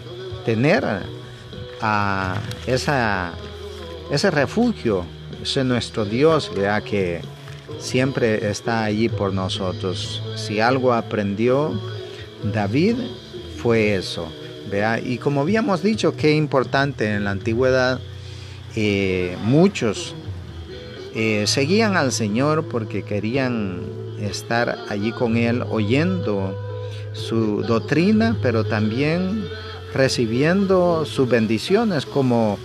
tener 0.46 0.86
a 1.82 2.42
esa, 2.66 3.34
ese 4.10 4.32
refugio, 4.32 5.04
ese 5.44 5.66
nuestro 5.66 6.06
Dios 6.06 6.50
que 6.86 7.20
siempre 7.78 8.50
está 8.50 8.86
allí 8.86 9.10
por 9.10 9.34
nosotros. 9.34 10.24
Si 10.38 10.62
algo 10.62 10.94
aprendió 10.94 11.74
David 12.54 12.96
fue 13.58 13.96
eso. 13.96 14.32
Y 15.04 15.18
como 15.18 15.42
habíamos 15.42 15.84
dicho, 15.84 16.16
qué 16.16 16.32
importante 16.32 17.14
en 17.14 17.26
la 17.26 17.32
antigüedad, 17.32 18.00
eh, 18.78 19.36
muchos 19.44 20.16
eh, 21.14 21.44
seguían 21.48 21.98
al 21.98 22.14
Señor 22.14 22.70
porque 22.70 23.04
querían 23.04 23.82
estar 24.22 24.78
allí 24.90 25.12
con 25.12 25.38
Él 25.38 25.64
oyendo 25.70 26.58
su 27.14 27.64
doctrina, 27.64 28.38
pero 28.42 28.64
también 28.64 29.44
recibiendo 29.94 31.06
sus 31.06 31.28
bendiciones, 31.28 32.06
como 32.06 32.58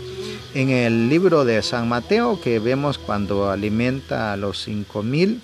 en 0.54 0.70
el 0.70 1.08
libro 1.08 1.44
de 1.44 1.60
San 1.62 1.88
Mateo 1.88 2.40
que 2.40 2.58
vemos 2.58 2.98
cuando 2.98 3.50
alimenta 3.50 4.32
a 4.32 4.36
los 4.36 4.62
cinco 4.62 5.02
mil. 5.02 5.40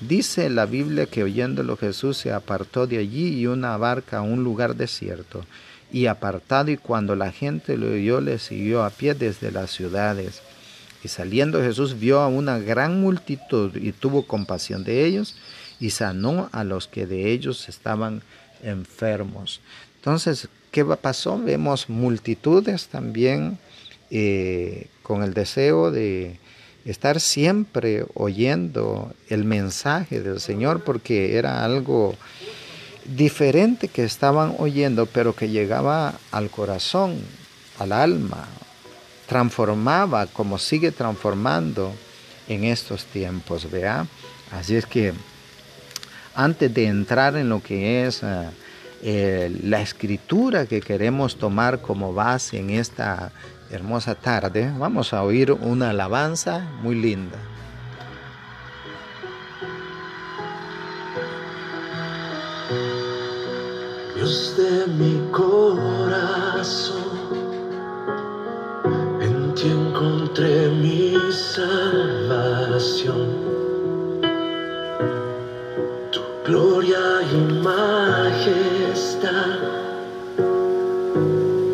Dice 0.00 0.50
la 0.50 0.66
Biblia 0.66 1.06
que 1.06 1.22
oyéndolo 1.22 1.76
Jesús 1.76 2.18
se 2.18 2.32
apartó 2.32 2.86
de 2.86 2.98
allí 2.98 3.38
y 3.38 3.46
una 3.46 3.76
barca 3.76 4.18
a 4.18 4.22
un 4.22 4.44
lugar 4.44 4.76
desierto. 4.76 5.44
Y 5.92 6.06
apartado 6.06 6.70
y 6.70 6.76
cuando 6.76 7.16
la 7.16 7.32
gente 7.32 7.76
lo 7.76 7.88
oyó 7.88 8.20
le 8.20 8.38
siguió 8.38 8.84
a 8.84 8.90
pie 8.90 9.14
desde 9.14 9.50
las 9.50 9.70
ciudades. 9.70 10.42
Y 11.02 11.08
saliendo 11.08 11.62
Jesús 11.62 11.98
vio 11.98 12.20
a 12.20 12.28
una 12.28 12.58
gran 12.58 13.00
multitud 13.00 13.76
y 13.76 13.92
tuvo 13.92 14.26
compasión 14.26 14.84
de 14.84 15.04
ellos 15.04 15.36
y 15.78 15.90
sanó 15.90 16.48
a 16.52 16.64
los 16.64 16.88
que 16.88 17.06
de 17.06 17.30
ellos 17.30 17.68
estaban 17.68 18.22
enfermos. 18.62 19.60
Entonces, 19.96 20.48
¿qué 20.70 20.84
pasó? 20.84 21.38
Vemos 21.38 21.88
multitudes 21.88 22.88
también 22.88 23.58
eh, 24.10 24.88
con 25.02 25.22
el 25.22 25.34
deseo 25.34 25.90
de 25.90 26.38
estar 26.84 27.20
siempre 27.20 28.06
oyendo 28.14 29.12
el 29.28 29.44
mensaje 29.44 30.20
del 30.20 30.40
Señor 30.40 30.84
porque 30.84 31.36
era 31.36 31.64
algo 31.64 32.14
diferente 33.16 33.88
que 33.88 34.04
estaban 34.04 34.54
oyendo, 34.58 35.06
pero 35.06 35.34
que 35.34 35.48
llegaba 35.48 36.14
al 36.30 36.50
corazón, 36.50 37.16
al 37.78 37.92
alma, 37.92 38.48
transformaba 39.26 40.26
como 40.26 40.58
sigue 40.58 40.92
transformando 40.92 41.92
en 42.48 42.64
estos 42.64 43.04
tiempos, 43.06 43.70
vea. 43.70 44.06
Así 44.52 44.76
es 44.76 44.86
que 44.86 45.12
antes 46.34 46.72
de 46.72 46.86
entrar 46.86 47.36
en 47.36 47.48
lo 47.48 47.62
que 47.62 48.06
es 48.06 48.22
eh, 48.22 48.48
eh, 49.02 49.60
la 49.62 49.80
escritura 49.80 50.66
que 50.66 50.80
queremos 50.80 51.36
tomar 51.36 51.80
como 51.80 52.12
base 52.12 52.58
en 52.58 52.70
esta 52.70 53.32
hermosa 53.70 54.14
tarde, 54.14 54.72
vamos 54.78 55.12
a 55.12 55.22
oír 55.22 55.52
una 55.52 55.90
alabanza 55.90 56.60
muy 56.82 56.94
linda. 56.94 57.38
Dios 64.14 64.56
de 64.56 64.86
mi 64.92 65.30
corazón 65.32 67.06
encontré 69.66 70.68
mi 70.68 71.14
salvación. 71.30 71.66
Tu 76.12 76.20
gloria 76.44 77.22
y 77.32 77.36
majestad 77.62 79.58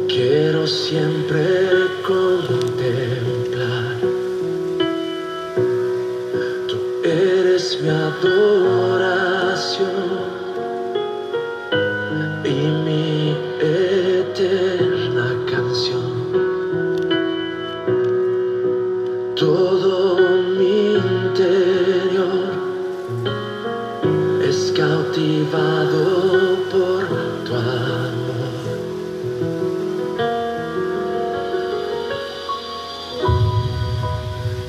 quiero 0.09 0.66
siempre 0.66 1.44
contemplar. 2.07 3.96
Tú 6.68 6.76
eres 7.05 7.78
mi 7.83 7.88
adoración 7.88 8.91
Todo 19.42 20.18
mi 20.57 20.94
interior 20.94 22.46
es 24.40 24.72
cautivado 24.76 26.05
por 26.70 27.02
tu 27.44 27.52
amor. 27.52 28.52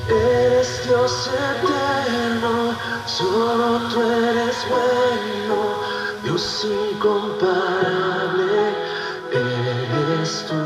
Eres 0.08 0.70
Dios 0.88 1.30
eterno, 1.52 2.74
solo 3.06 3.66
tú 3.90 4.02
eres 4.02 4.56
bueno, 4.68 5.58
Dios 6.24 6.44
incomparable 6.64 8.54
eres 9.30 10.46
tú. 10.48 10.62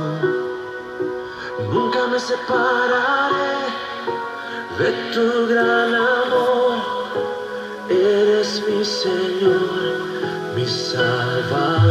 Nunca 1.70 2.06
me 2.06 2.18
separaré 2.18 2.68
de 2.68 2.77
tu 5.18 5.46
gran 5.48 5.94
amor. 5.94 6.78
Eres 7.90 8.62
mi 8.68 8.84
Señor, 8.84 9.94
mi 10.54 10.66
Salvador. 10.66 11.87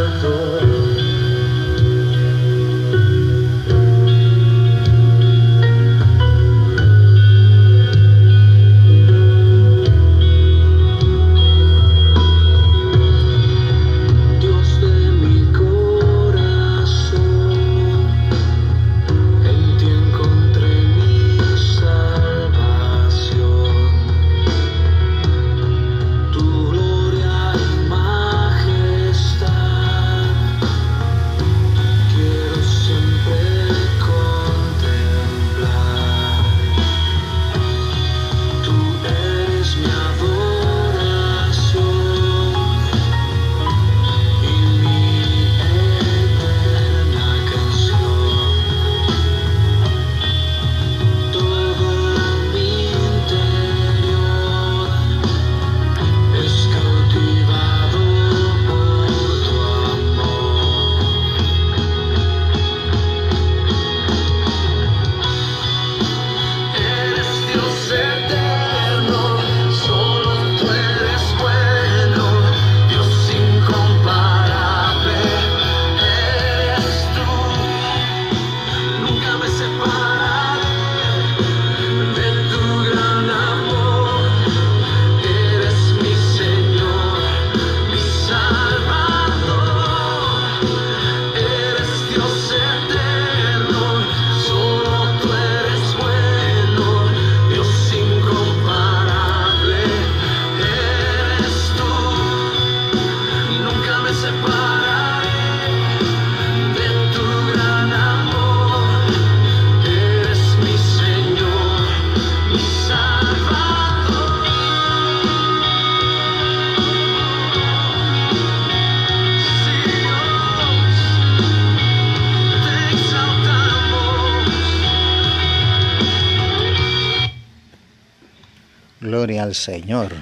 Señor. 129.58 130.14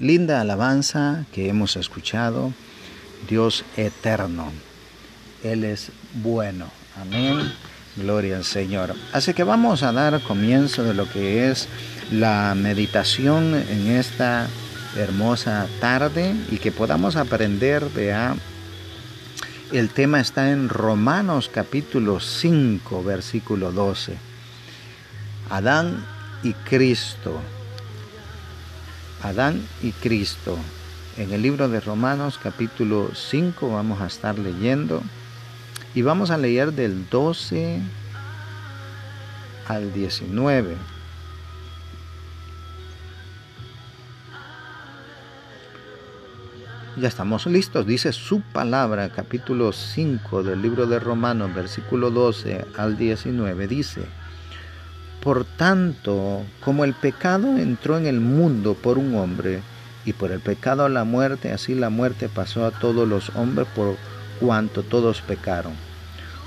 Linda 0.00 0.40
alabanza 0.40 1.24
que 1.32 1.48
hemos 1.48 1.76
escuchado. 1.76 2.52
Dios 3.28 3.64
eterno. 3.76 4.52
Él 5.42 5.64
es 5.64 5.90
bueno. 6.14 6.66
Amén. 7.00 7.52
Gloria 7.96 8.36
al 8.36 8.44
Señor. 8.44 8.94
Así 9.12 9.34
que 9.34 9.44
vamos 9.44 9.82
a 9.82 9.92
dar 9.92 10.20
comienzo 10.22 10.82
de 10.82 10.94
lo 10.94 11.08
que 11.08 11.50
es 11.50 11.68
la 12.10 12.54
meditación 12.56 13.54
en 13.54 13.88
esta 13.88 14.48
hermosa 14.96 15.66
tarde 15.80 16.34
y 16.50 16.58
que 16.58 16.72
podamos 16.72 17.16
aprender, 17.16 17.84
vea, 17.94 18.36
el 19.72 19.90
tema 19.90 20.20
está 20.20 20.50
en 20.50 20.68
Romanos 20.68 21.50
capítulo 21.52 22.20
5, 22.20 23.02
versículo 23.02 23.72
12. 23.72 24.16
Adán 25.50 26.04
y 26.42 26.52
Cristo. 26.52 27.40
Adán 29.24 29.66
y 29.82 29.92
Cristo. 29.92 30.58
En 31.16 31.32
el 31.32 31.40
libro 31.40 31.70
de 31.70 31.80
Romanos 31.80 32.38
capítulo 32.40 33.10
5 33.14 33.70
vamos 33.72 34.02
a 34.02 34.06
estar 34.06 34.38
leyendo 34.38 35.02
y 35.94 36.02
vamos 36.02 36.30
a 36.30 36.36
leer 36.36 36.72
del 36.72 37.08
12 37.08 37.80
al 39.66 39.94
19. 39.94 40.76
Ya 46.98 47.08
estamos 47.08 47.46
listos, 47.46 47.86
dice 47.86 48.12
su 48.12 48.42
palabra, 48.42 49.08
capítulo 49.08 49.72
5 49.72 50.42
del 50.42 50.60
libro 50.60 50.86
de 50.86 51.00
Romanos, 51.00 51.54
versículo 51.54 52.10
12 52.10 52.66
al 52.76 52.98
19, 52.98 53.66
dice, 53.68 54.02
por 55.24 55.44
tanto, 55.44 56.42
como 56.62 56.84
el 56.84 56.92
pecado 56.92 57.56
entró 57.56 57.96
en 57.96 58.06
el 58.06 58.20
mundo 58.20 58.74
por 58.74 58.98
un 58.98 59.16
hombre, 59.16 59.62
y 60.04 60.12
por 60.12 60.30
el 60.30 60.40
pecado 60.40 60.88
la 60.88 61.04
muerte, 61.04 61.52
así 61.52 61.74
la 61.74 61.90
muerte 61.90 62.28
pasó 62.28 62.66
a 62.66 62.70
todos 62.70 63.08
los 63.08 63.30
hombres 63.34 63.66
por 63.74 63.96
cuanto 64.40 64.82
todos 64.82 65.22
pecaron. 65.22 65.72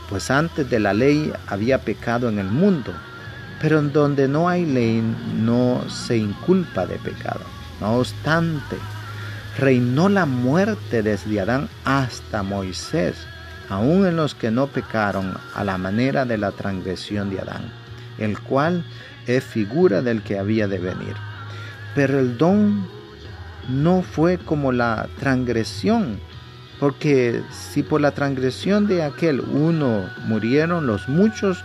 Pues 0.09 0.31
antes 0.31 0.69
de 0.69 0.79
la 0.79 0.93
ley 0.93 1.33
había 1.47 1.79
pecado 1.79 2.29
en 2.29 2.39
el 2.39 2.47
mundo, 2.47 2.93
pero 3.59 3.79
en 3.79 3.91
donde 3.91 4.27
no 4.27 4.47
hay 4.47 4.65
ley 4.65 5.03
no 5.35 5.81
se 5.89 6.17
inculpa 6.17 6.85
de 6.85 6.97
pecado. 6.97 7.41
No 7.81 7.95
obstante, 7.95 8.77
reinó 9.57 10.07
la 10.07 10.25
muerte 10.25 11.01
desde 11.01 11.41
Adán 11.41 11.67
hasta 11.83 12.43
Moisés, 12.43 13.15
aun 13.69 14.05
en 14.05 14.15
los 14.15 14.35
que 14.35 14.51
no 14.51 14.67
pecaron 14.67 15.35
a 15.55 15.63
la 15.63 15.77
manera 15.77 16.25
de 16.25 16.37
la 16.37 16.51
transgresión 16.51 17.29
de 17.29 17.41
Adán, 17.41 17.71
el 18.17 18.39
cual 18.39 18.85
es 19.25 19.43
figura 19.43 20.01
del 20.01 20.21
que 20.21 20.39
había 20.39 20.67
de 20.67 20.79
venir. 20.79 21.15
Pero 21.95 22.19
el 22.19 22.37
don 22.37 22.87
no 23.69 24.01
fue 24.01 24.37
como 24.37 24.71
la 24.71 25.07
transgresión, 25.19 26.19
porque 26.79 27.41
si 27.51 27.83
por 27.83 28.01
la 28.01 28.11
transgresión 28.11 28.87
de 28.87 29.03
aquel 29.03 29.41
uno 29.41 30.09
murieron 30.25 30.87
los 30.87 31.09
muchos, 31.09 31.63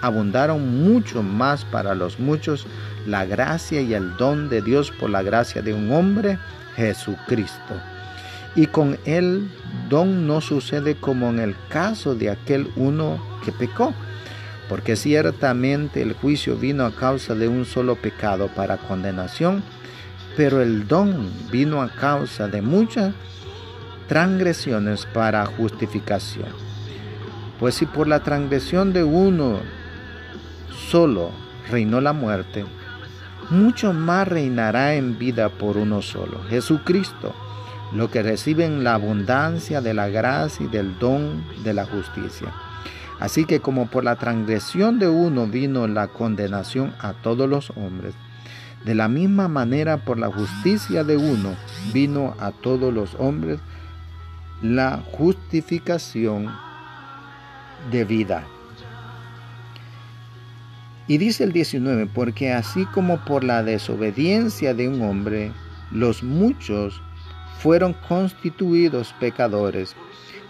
abundaron 0.00 0.84
mucho 0.84 1.22
más 1.22 1.64
para 1.64 1.94
los 1.94 2.18
muchos 2.18 2.66
la 3.06 3.24
gracia 3.24 3.80
y 3.80 3.94
el 3.94 4.16
don 4.16 4.48
de 4.48 4.62
Dios 4.62 4.90
por 4.90 5.10
la 5.10 5.22
gracia 5.22 5.62
de 5.62 5.74
un 5.74 5.92
hombre, 5.92 6.38
Jesucristo. 6.76 7.74
Y 8.56 8.66
con 8.66 8.98
el 9.04 9.48
don 9.88 10.26
no 10.26 10.40
sucede 10.40 10.94
como 10.96 11.28
en 11.30 11.40
el 11.40 11.56
caso 11.68 12.14
de 12.14 12.30
aquel 12.30 12.70
uno 12.76 13.22
que 13.44 13.52
pecó, 13.52 13.92
porque 14.68 14.96
ciertamente 14.96 16.02
el 16.02 16.14
juicio 16.14 16.56
vino 16.56 16.84
a 16.84 16.94
causa 16.94 17.34
de 17.34 17.48
un 17.48 17.64
solo 17.64 17.96
pecado 17.96 18.48
para 18.48 18.78
condenación, 18.78 19.62
pero 20.36 20.62
el 20.62 20.88
don 20.88 21.30
vino 21.50 21.82
a 21.82 21.88
causa 21.88 22.48
de 22.48 22.62
muchas 22.62 23.14
transgresiones 24.08 25.06
para 25.06 25.46
justificación. 25.46 26.48
Pues 27.58 27.76
si 27.76 27.86
por 27.86 28.08
la 28.08 28.20
transgresión 28.20 28.92
de 28.92 29.04
uno 29.04 29.60
solo 30.90 31.30
reinó 31.70 32.00
la 32.00 32.12
muerte, 32.12 32.64
mucho 33.50 33.92
más 33.92 34.26
reinará 34.26 34.94
en 34.94 35.18
vida 35.18 35.50
por 35.50 35.76
uno 35.76 36.02
solo, 36.02 36.40
Jesucristo, 36.48 37.34
lo 37.92 38.10
que 38.10 38.22
reciben 38.22 38.82
la 38.82 38.94
abundancia 38.94 39.80
de 39.80 39.94
la 39.94 40.08
gracia 40.08 40.66
y 40.66 40.68
del 40.68 40.98
don 40.98 41.44
de 41.62 41.74
la 41.74 41.84
justicia. 41.84 42.52
Así 43.24 43.46
que 43.46 43.60
como 43.60 43.86
por 43.86 44.04
la 44.04 44.16
transgresión 44.16 44.98
de 44.98 45.08
uno 45.08 45.46
vino 45.46 45.88
la 45.88 46.08
condenación 46.08 46.92
a 47.00 47.14
todos 47.14 47.48
los 47.48 47.70
hombres, 47.70 48.12
de 48.84 48.94
la 48.94 49.08
misma 49.08 49.48
manera 49.48 49.96
por 50.04 50.18
la 50.18 50.30
justicia 50.30 51.04
de 51.04 51.16
uno 51.16 51.56
vino 51.94 52.34
a 52.38 52.52
todos 52.52 52.92
los 52.92 53.14
hombres 53.14 53.60
la 54.60 55.02
justificación 55.12 56.54
de 57.90 58.04
vida. 58.04 58.44
Y 61.08 61.16
dice 61.16 61.44
el 61.44 61.52
19, 61.52 62.10
porque 62.14 62.52
así 62.52 62.84
como 62.84 63.24
por 63.24 63.42
la 63.42 63.62
desobediencia 63.62 64.74
de 64.74 64.86
un 64.86 65.00
hombre, 65.00 65.50
los 65.90 66.22
muchos 66.22 67.00
fueron 67.58 67.94
constituidos 68.06 69.14
pecadores, 69.18 69.96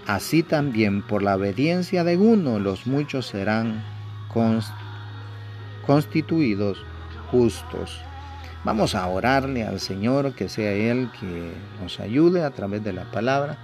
así 0.06 0.42
también 0.42 1.02
por 1.02 1.22
la 1.22 1.36
obediencia 1.36 2.04
de 2.04 2.16
uno, 2.16 2.58
los 2.58 2.86
muchos 2.86 3.26
serán 3.26 3.84
constituidos 5.86 6.84
justos. 7.30 8.00
Vamos 8.64 8.94
a 8.94 9.06
orarle 9.06 9.64
al 9.64 9.78
Señor, 9.78 10.34
que 10.34 10.48
sea 10.48 10.72
Él 10.72 11.10
que 11.20 11.52
nos 11.82 12.00
ayude 12.00 12.42
a 12.42 12.50
través 12.50 12.82
de 12.82 12.92
la 12.92 13.04
palabra, 13.10 13.58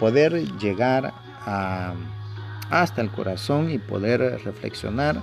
poder 0.00 0.44
llegar 0.58 1.12
hasta 2.70 3.00
el 3.00 3.10
corazón 3.10 3.70
y 3.70 3.78
poder 3.78 4.20
reflexionar 4.44 5.22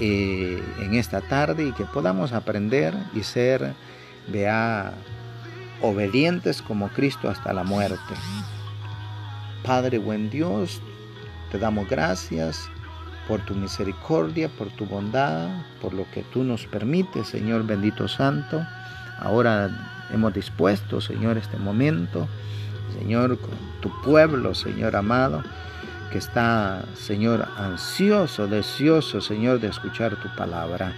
eh, 0.00 0.62
en 0.80 0.94
esta 0.94 1.20
tarde 1.20 1.68
y 1.68 1.72
que 1.72 1.84
podamos 1.84 2.32
aprender 2.32 2.94
y 3.14 3.22
ser, 3.22 3.74
obedientes 5.80 6.62
como 6.62 6.88
Cristo 6.88 7.28
hasta 7.28 7.52
la 7.52 7.64
muerte. 7.64 8.14
Padre 9.64 9.98
buen 9.98 10.30
Dios, 10.30 10.80
te 11.50 11.58
damos 11.58 11.88
gracias 11.88 12.68
por 13.28 13.40
tu 13.40 13.54
misericordia, 13.54 14.48
por 14.48 14.68
tu 14.70 14.86
bondad, 14.86 15.48
por 15.80 15.94
lo 15.94 16.04
que 16.10 16.22
tú 16.32 16.42
nos 16.44 16.66
permites, 16.66 17.28
Señor 17.28 17.64
bendito 17.64 18.08
Santo. 18.08 18.66
Ahora 19.18 19.70
hemos 20.12 20.34
dispuesto, 20.34 21.00
Señor, 21.00 21.38
este 21.38 21.56
momento, 21.58 22.28
Señor, 22.98 23.38
con 23.38 23.50
tu 23.80 23.90
pueblo, 24.02 24.54
Señor 24.54 24.96
amado 24.96 25.42
que 26.12 26.18
está, 26.18 26.84
Señor, 26.94 27.48
ansioso, 27.56 28.46
deseoso, 28.46 29.22
Señor, 29.22 29.60
de 29.60 29.68
escuchar 29.68 30.14
tu 30.16 30.28
palabra. 30.36 30.92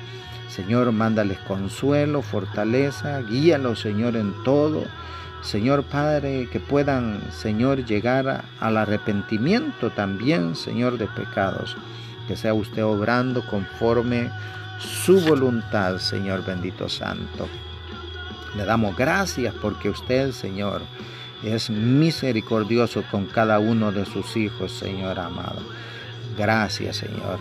Señor, 0.49 0.91
mándales 0.91 1.39
consuelo, 1.47 2.21
fortaleza, 2.21 3.21
guíalos, 3.23 3.81
Señor, 3.81 4.17
en 4.17 4.35
todo. 4.43 4.85
Señor 5.45 5.85
Padre, 5.85 6.49
que 6.51 6.59
puedan, 6.59 7.21
Señor, 7.31 7.85
llegar 7.85 8.45
al 8.61 8.77
arrepentimiento 8.79 9.91
también, 9.91 10.57
Señor, 10.57 10.97
de 10.97 11.07
pecados. 11.07 11.77
Que 12.27 12.37
sea 12.37 12.55
usted 12.55 12.83
obrando 12.83 13.47
conforme 13.47 14.31
su 14.79 15.21
voluntad, 15.21 15.99
Señor 15.99 16.45
bendito 16.45 16.89
Santo. 16.89 17.47
Le 18.57 18.65
damos 18.65 18.97
gracias 18.97 19.55
porque 19.61 19.91
usted, 19.91 20.33
Señor, 20.33 20.81
es 21.43 21.69
misericordioso 21.69 23.05
con 23.11 23.27
cada 23.27 23.59
uno 23.59 23.93
de 23.93 24.07
sus 24.07 24.37
hijos, 24.37 24.73
Señor 24.73 25.19
amado. 25.19 25.61
Gracias, 26.39 26.97
Señor. 26.97 27.39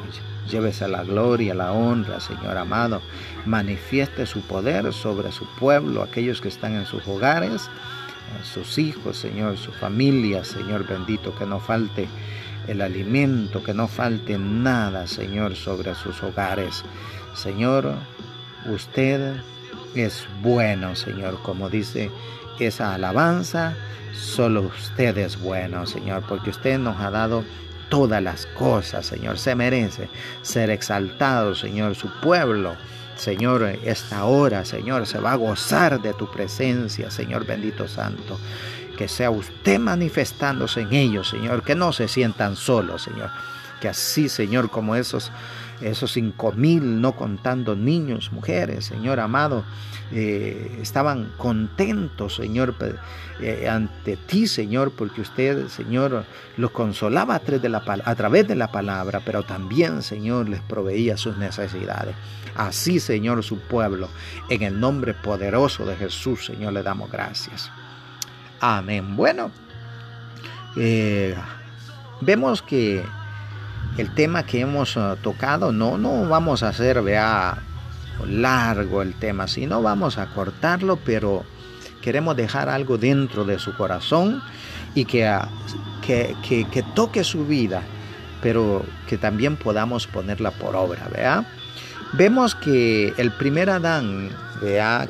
Llévese 0.49 0.87
la 0.87 1.03
gloria, 1.03 1.53
la 1.53 1.71
honra, 1.71 2.19
Señor 2.19 2.57
amado. 2.57 3.01
Manifieste 3.45 4.25
su 4.25 4.41
poder 4.41 4.91
sobre 4.91 5.31
su 5.31 5.45
pueblo, 5.55 6.03
aquellos 6.03 6.41
que 6.41 6.49
están 6.49 6.75
en 6.75 6.85
sus 6.85 7.07
hogares, 7.07 7.69
sus 8.43 8.77
hijos, 8.77 9.17
Señor, 9.17 9.57
su 9.57 9.71
familia, 9.71 10.43
Señor 10.43 10.87
bendito, 10.87 11.35
que 11.35 11.45
no 11.45 11.59
falte 11.59 12.07
el 12.67 12.81
alimento, 12.81 13.63
que 13.63 13.73
no 13.73 13.87
falte 13.87 14.37
nada, 14.37 15.07
Señor, 15.07 15.55
sobre 15.55 15.95
sus 15.95 16.23
hogares. 16.23 16.83
Señor, 17.35 17.93
usted 18.65 19.35
es 19.95 20.27
bueno, 20.41 20.95
Señor, 20.95 21.39
como 21.43 21.69
dice 21.69 22.09
esa 22.59 22.93
alabanza 22.93 23.75
Solo 24.13 24.61
usted 24.61 25.17
es 25.17 25.39
bueno, 25.39 25.85
Señor, 25.87 26.23
porque 26.27 26.51
usted 26.51 26.77
nos 26.77 26.99
ha 26.99 27.09
dado 27.09 27.43
todas 27.89 28.21
las 28.21 28.45
cosas, 28.45 29.05
Señor. 29.05 29.39
Se 29.39 29.55
merece 29.55 30.07
ser 30.43 30.69
exaltado, 30.69 31.55
Señor. 31.55 31.95
Su 31.95 32.09
pueblo, 32.21 32.75
Señor, 33.15 33.63
esta 33.83 34.25
hora, 34.25 34.65
Señor, 34.65 35.05
se 35.05 35.19
va 35.19 35.33
a 35.33 35.37
gozar 35.37 36.01
de 36.01 36.13
tu 36.13 36.29
presencia, 36.31 37.09
Señor 37.11 37.45
bendito 37.45 37.87
santo. 37.87 38.39
Que 38.97 39.07
sea 39.07 39.31
usted 39.31 39.79
manifestándose 39.79 40.81
en 40.81 40.93
ellos, 40.93 41.29
Señor. 41.29 41.63
Que 41.63 41.75
no 41.75 41.93
se 41.93 42.07
sientan 42.07 42.55
solos, 42.55 43.03
Señor. 43.03 43.29
Que 43.81 43.89
así, 43.89 44.29
Señor, 44.29 44.69
como 44.69 44.95
esos 44.95 45.31
esos 45.81 46.11
cinco 46.11 46.51
mil, 46.53 47.01
no 47.01 47.13
contando 47.13 47.75
niños, 47.75 48.31
mujeres, 48.31 48.85
Señor 48.85 49.19
amado, 49.19 49.63
eh, 50.11 50.77
estaban 50.81 51.31
contentos, 51.37 52.35
Señor, 52.35 52.75
eh, 53.41 53.67
ante 53.67 54.15
ti, 54.15 54.47
Señor, 54.47 54.91
porque 54.91 55.21
usted, 55.21 55.67
Señor, 55.67 56.25
los 56.57 56.71
consolaba 56.71 57.35
a 57.35 57.39
través, 57.39 57.61
de 57.61 57.69
la, 57.69 57.83
a 58.05 58.15
través 58.15 58.47
de 58.47 58.55
la 58.55 58.71
palabra, 58.71 59.21
pero 59.25 59.43
también, 59.43 60.03
Señor, 60.03 60.49
les 60.49 60.61
proveía 60.61 61.17
sus 61.17 61.37
necesidades. 61.37 62.15
Así, 62.55 62.99
Señor, 62.99 63.43
su 63.43 63.57
pueblo, 63.57 64.09
en 64.49 64.61
el 64.61 64.79
nombre 64.79 65.13
poderoso 65.15 65.85
de 65.85 65.95
Jesús, 65.95 66.45
Señor, 66.45 66.73
le 66.73 66.83
damos 66.83 67.11
gracias. 67.11 67.71
Amén. 68.59 69.15
Bueno, 69.15 69.51
eh, 70.75 71.35
vemos 72.21 72.61
que 72.61 73.03
el 73.97 74.13
tema 74.13 74.43
que 74.43 74.61
hemos 74.61 74.95
uh, 74.95 75.15
tocado, 75.21 75.71
no, 75.71 75.97
no 75.97 76.27
vamos 76.27 76.63
a 76.63 76.69
hacer, 76.69 77.01
vea, 77.01 77.57
largo 78.27 79.01
el 79.01 79.13
tema, 79.15 79.47
sino 79.47 79.81
vamos 79.81 80.17
a 80.17 80.27
cortarlo, 80.33 80.97
pero 80.97 81.43
queremos 82.01 82.35
dejar 82.35 82.69
algo 82.69 82.97
dentro 82.97 83.45
de 83.45 83.59
su 83.59 83.75
corazón 83.75 84.41
y 84.95 85.05
que, 85.05 85.27
uh, 85.27 85.47
que, 86.01 86.35
que, 86.71 86.83
toque 86.95 87.23
su 87.23 87.45
vida, 87.45 87.83
pero 88.41 88.83
que 89.07 89.17
también 89.17 89.57
podamos 89.57 90.07
ponerla 90.07 90.51
por 90.51 90.75
obra, 90.75 91.07
vea. 91.13 91.45
Vemos 92.13 92.55
que 92.55 93.13
el 93.17 93.31
primer 93.31 93.69
Adán, 93.69 94.29
vea, 94.61 95.07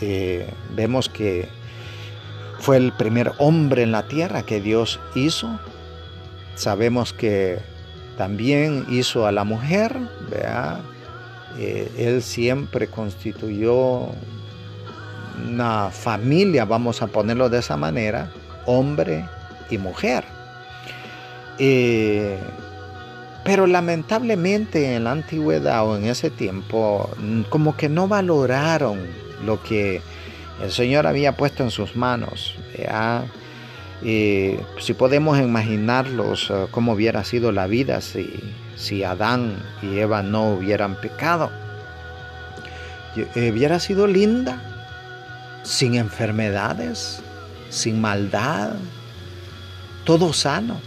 eh, 0.00 0.50
vemos 0.74 1.08
que 1.08 1.48
fue 2.60 2.78
el 2.78 2.92
primer 2.92 3.32
hombre 3.38 3.82
en 3.82 3.92
la 3.92 4.04
tierra 4.04 4.42
que 4.42 4.60
Dios 4.60 4.98
hizo. 5.14 5.58
Sabemos 6.54 7.12
que 7.12 7.60
también 8.16 8.86
hizo 8.88 9.26
a 9.26 9.32
la 9.32 9.44
mujer, 9.44 9.96
¿vea? 10.30 10.80
Eh, 11.58 11.90
él 11.98 12.22
siempre 12.22 12.88
constituyó 12.88 14.10
una 15.48 15.90
familia, 15.90 16.64
vamos 16.64 17.02
a 17.02 17.06
ponerlo 17.06 17.48
de 17.48 17.58
esa 17.58 17.76
manera, 17.76 18.30
hombre 18.66 19.24
y 19.70 19.78
mujer. 19.78 20.24
Eh, 21.58 22.38
pero 23.44 23.66
lamentablemente 23.66 24.96
en 24.96 25.04
la 25.04 25.12
antigüedad 25.12 25.86
o 25.86 25.96
en 25.96 26.06
ese 26.06 26.30
tiempo, 26.30 27.08
mm, 27.18 27.42
como 27.42 27.76
que 27.76 27.88
no 27.88 28.08
valoraron 28.08 28.98
lo 29.44 29.62
que 29.62 30.02
el 30.62 30.72
Señor 30.72 31.06
había 31.06 31.36
puesto 31.36 31.62
en 31.62 31.70
sus 31.70 31.96
manos. 31.96 32.56
Si 34.02 34.94
podemos 34.96 35.38
imaginarlos 35.38 36.50
eh, 36.50 36.66
cómo 36.70 36.92
hubiera 36.92 37.24
sido 37.24 37.50
la 37.52 37.66
vida 37.66 38.00
si, 38.00 38.40
si 38.76 39.04
Adán 39.04 39.56
y 39.82 39.98
Eva 39.98 40.22
no 40.22 40.50
hubieran 40.52 40.96
pecado. 41.00 41.50
Eh, 43.16 43.50
hubiera 43.50 43.80
sido 43.80 44.06
linda, 44.06 44.60
sin 45.62 45.94
enfermedades, 45.94 47.20
sin 47.70 48.00
maldad, 48.00 48.72
todo 50.04 50.32
sano. 50.32 50.80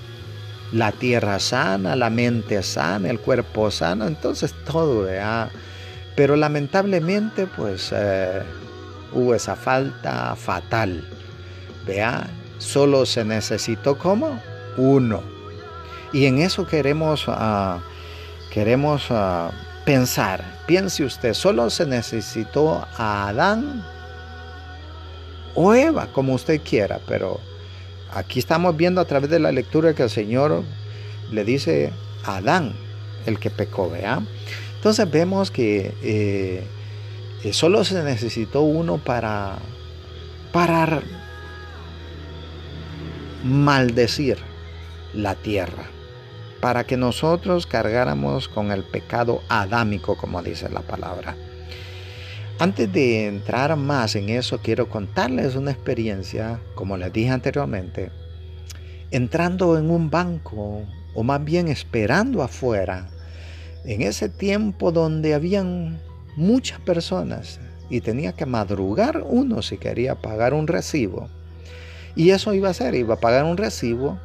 La 0.72 0.92
tierra 0.92 1.40
sana, 1.40 1.96
la 1.96 2.12
mente 2.12 2.62
sana, 2.62 3.10
el 3.10 3.20
cuerpo 3.20 3.72
sano, 3.72 4.06
entonces 4.06 4.54
todo, 4.72 5.06
¿verdad? 5.06 5.50
Pero 6.16 6.36
lamentablemente, 6.36 7.48
pues 7.48 7.90
eh, 7.92 8.44
hubo 9.12 9.34
esa 9.34 9.56
falta 9.56 10.36
fatal. 10.36 11.04
Solo 12.60 13.06
se 13.06 13.26
necesitó 13.26 13.98
como 13.98 14.40
uno. 14.78 15.22
Y 16.14 16.26
en 16.26 16.40
eso 16.40 16.68
queremos, 16.68 17.28
uh, 17.28 17.80
queremos 18.52 19.10
uh, 19.10 19.50
pensar. 19.86 20.44
Piense 20.68 21.04
usted, 21.04 21.34
solo 21.34 21.70
se 21.70 21.86
necesitó 21.86 22.86
a 22.98 23.30
Adán 23.30 23.84
o 25.56 25.74
Eva, 25.74 26.08
como 26.14 26.34
usted 26.34 26.62
quiera, 26.62 27.00
pero 27.08 27.40
aquí 28.14 28.40
estamos 28.40 28.78
viendo 28.78 29.02
a 29.02 29.06
través 29.06 29.30
de 29.30 29.40
la 29.40 29.52
lectura 29.52 29.94
que 29.94 30.04
el 30.04 30.10
Señor 30.10 30.64
le 31.32 31.44
dice 31.44 31.92
a 32.24 32.38
Adán, 32.38 32.74
el 33.26 33.40
que 33.40 33.50
pecó, 33.50 33.90
vea. 33.90 34.22
Entonces 34.76 35.10
vemos 35.10 35.52
que 35.52 35.94
eh, 36.02 36.64
eh, 37.44 37.54
solo 37.54 37.84
se 37.84 38.02
necesitó 38.04 38.62
uno 38.62 38.98
para, 38.98 39.58
para 40.52 41.02
maldecir 43.44 44.38
la 45.14 45.36
tierra, 45.36 45.86
para 46.62 46.84
que 46.86 46.98
nosotros 46.98 47.66
cargáramos 47.66 48.48
con 48.48 48.72
el 48.72 48.84
pecado 48.84 49.42
adámico, 49.50 50.18
como 50.18 50.42
dice 50.44 50.70
la 50.70 50.82
palabra. 50.82 51.36
Antes 52.60 52.92
de 52.92 53.28
entrar 53.28 53.76
más 53.78 54.16
en 54.16 54.28
eso, 54.30 54.60
quiero 54.60 54.90
contarles 54.90 55.56
una 55.56 55.72
experiencia, 55.72 56.60
como 56.76 56.98
les 56.98 57.14
dije 57.14 57.30
anteriormente, 57.30 58.12
entrando 59.12 59.78
en 59.78 59.90
un 59.90 60.10
banco, 60.10 60.84
o 61.14 61.24
más 61.24 61.44
bien 61.44 61.70
esperando 61.70 62.44
afuera, 62.44 63.10
en 63.86 64.02
ese 64.02 64.28
tiempo 64.28 64.92
donde 64.92 65.34
habían 65.34 66.02
muchas 66.36 66.80
personas 66.82 67.62
y 67.90 68.02
tenía 68.02 68.34
que 68.34 68.46
madrugar 68.46 69.24
uno 69.26 69.62
si 69.62 69.78
quería 69.78 70.16
pagar 70.16 70.54
un 70.54 70.68
recibo. 70.68 71.30
Y 72.16 72.32
eso 72.32 72.54
iba 72.54 72.70
a 72.70 72.74
ser, 72.74 72.96
iba 72.96 73.16
a 73.16 73.20
pagar 73.20 73.46
un 73.46 73.58
recibo. 73.58 74.20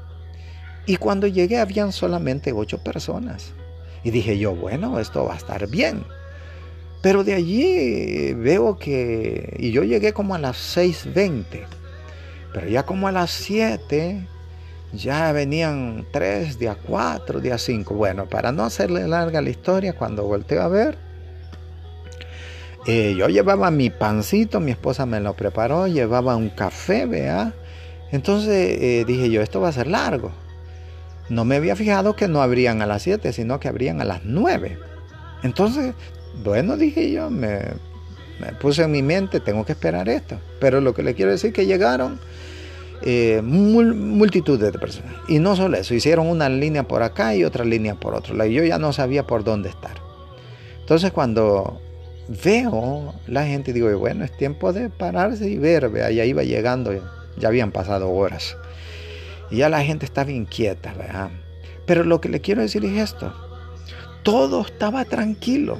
Y 0.86 0.96
cuando 0.96 1.26
llegué 1.26 1.58
habían 1.58 1.92
solamente 1.92 2.52
ocho 2.52 2.78
personas. 2.78 3.52
Y 4.02 4.10
dije 4.10 4.38
yo, 4.38 4.54
bueno, 4.54 4.98
esto 4.98 5.24
va 5.24 5.34
a 5.34 5.36
estar 5.38 5.66
bien. 5.68 6.04
Pero 7.02 7.24
de 7.24 7.34
allí 7.34 8.32
veo 8.34 8.78
que, 8.78 9.56
y 9.58 9.72
yo 9.72 9.82
llegué 9.82 10.12
como 10.12 10.34
a 10.34 10.38
las 10.38 10.56
6.20, 10.76 11.44
pero 12.52 12.68
ya 12.68 12.84
como 12.84 13.08
a 13.08 13.12
las 13.12 13.30
7 13.30 14.26
ya 14.94 15.32
venían 15.32 16.06
tres, 16.12 16.58
día 16.58 16.76
cuatro, 16.80 17.40
día 17.40 17.58
cinco. 17.58 17.94
Bueno, 17.94 18.26
para 18.26 18.52
no 18.52 18.64
hacerle 18.64 19.06
larga 19.08 19.40
la 19.40 19.50
historia, 19.50 19.94
cuando 19.94 20.24
volteo 20.24 20.62
a 20.62 20.68
ver, 20.68 20.96
eh, 22.86 23.14
yo 23.18 23.28
llevaba 23.28 23.70
mi 23.70 23.90
pancito, 23.90 24.60
mi 24.60 24.70
esposa 24.70 25.06
me 25.06 25.20
lo 25.20 25.34
preparó, 25.34 25.86
llevaba 25.86 26.36
un 26.36 26.50
café, 26.50 27.06
vea. 27.06 27.52
Entonces 28.12 28.78
eh, 28.80 29.04
dije 29.06 29.30
yo, 29.30 29.42
esto 29.42 29.60
va 29.60 29.68
a 29.68 29.72
ser 29.72 29.86
largo. 29.86 30.32
No 31.28 31.44
me 31.44 31.56
había 31.56 31.74
fijado 31.74 32.16
que 32.16 32.28
no 32.28 32.42
abrían 32.42 32.82
a 32.82 32.86
las 32.86 33.02
7, 33.02 33.32
sino 33.32 33.58
que 33.58 33.68
abrían 33.68 34.00
a 34.00 34.04
las 34.04 34.24
9. 34.24 34.78
Entonces, 35.42 35.94
bueno, 36.42 36.76
dije 36.76 37.10
yo, 37.10 37.30
me, 37.30 37.60
puse 38.60 38.82
en 38.82 38.92
mi 38.92 39.02
mente, 39.02 39.40
tengo 39.40 39.64
que 39.64 39.72
esperar 39.72 40.08
esto. 40.08 40.38
Pero 40.60 40.80
lo 40.80 40.94
que 40.94 41.02
le 41.02 41.14
quiero 41.14 41.30
decir 41.30 41.48
es 41.48 41.54
que 41.54 41.66
llegaron 41.66 42.20
eh, 43.02 43.40
multitudes 43.42 44.72
de 44.72 44.78
personas. 44.78 45.14
Y 45.28 45.38
no 45.38 45.56
solo 45.56 45.76
eso, 45.76 45.94
hicieron 45.94 46.26
una 46.26 46.48
línea 46.48 46.82
por 46.86 47.02
acá 47.02 47.34
y 47.34 47.44
otra 47.44 47.64
línea 47.64 47.94
por 47.94 48.14
otro 48.14 48.34
lado. 48.34 48.50
Y 48.50 48.54
yo 48.54 48.64
ya 48.64 48.78
no 48.78 48.92
sabía 48.92 49.26
por 49.26 49.44
dónde 49.44 49.70
estar. 49.70 50.04
Entonces 50.80 51.12
cuando 51.12 51.80
veo 52.44 53.14
la 53.26 53.46
gente 53.46 53.72
digo, 53.72 53.96
bueno, 53.98 54.24
es 54.24 54.36
tiempo 54.36 54.72
de 54.72 54.90
pararse 54.90 55.48
y 55.48 55.58
ver, 55.58 55.88
vea, 55.88 56.10
ya 56.10 56.24
iba 56.24 56.42
llegando, 56.42 56.92
ya 57.36 57.48
habían 57.48 57.72
pasado 57.72 58.10
horas. 58.10 58.56
Y 59.50 59.58
ya 59.58 59.68
la 59.68 59.82
gente 59.82 60.04
estaba 60.06 60.30
inquieta, 60.30 60.94
¿verdad? 60.94 61.30
Pero 61.86 62.04
lo 62.04 62.20
que 62.20 62.28
le 62.28 62.40
quiero 62.40 62.62
decir 62.62 62.84
es 62.84 62.96
esto, 62.98 63.32
todo 64.22 64.62
estaba 64.62 65.04
tranquilo. 65.04 65.78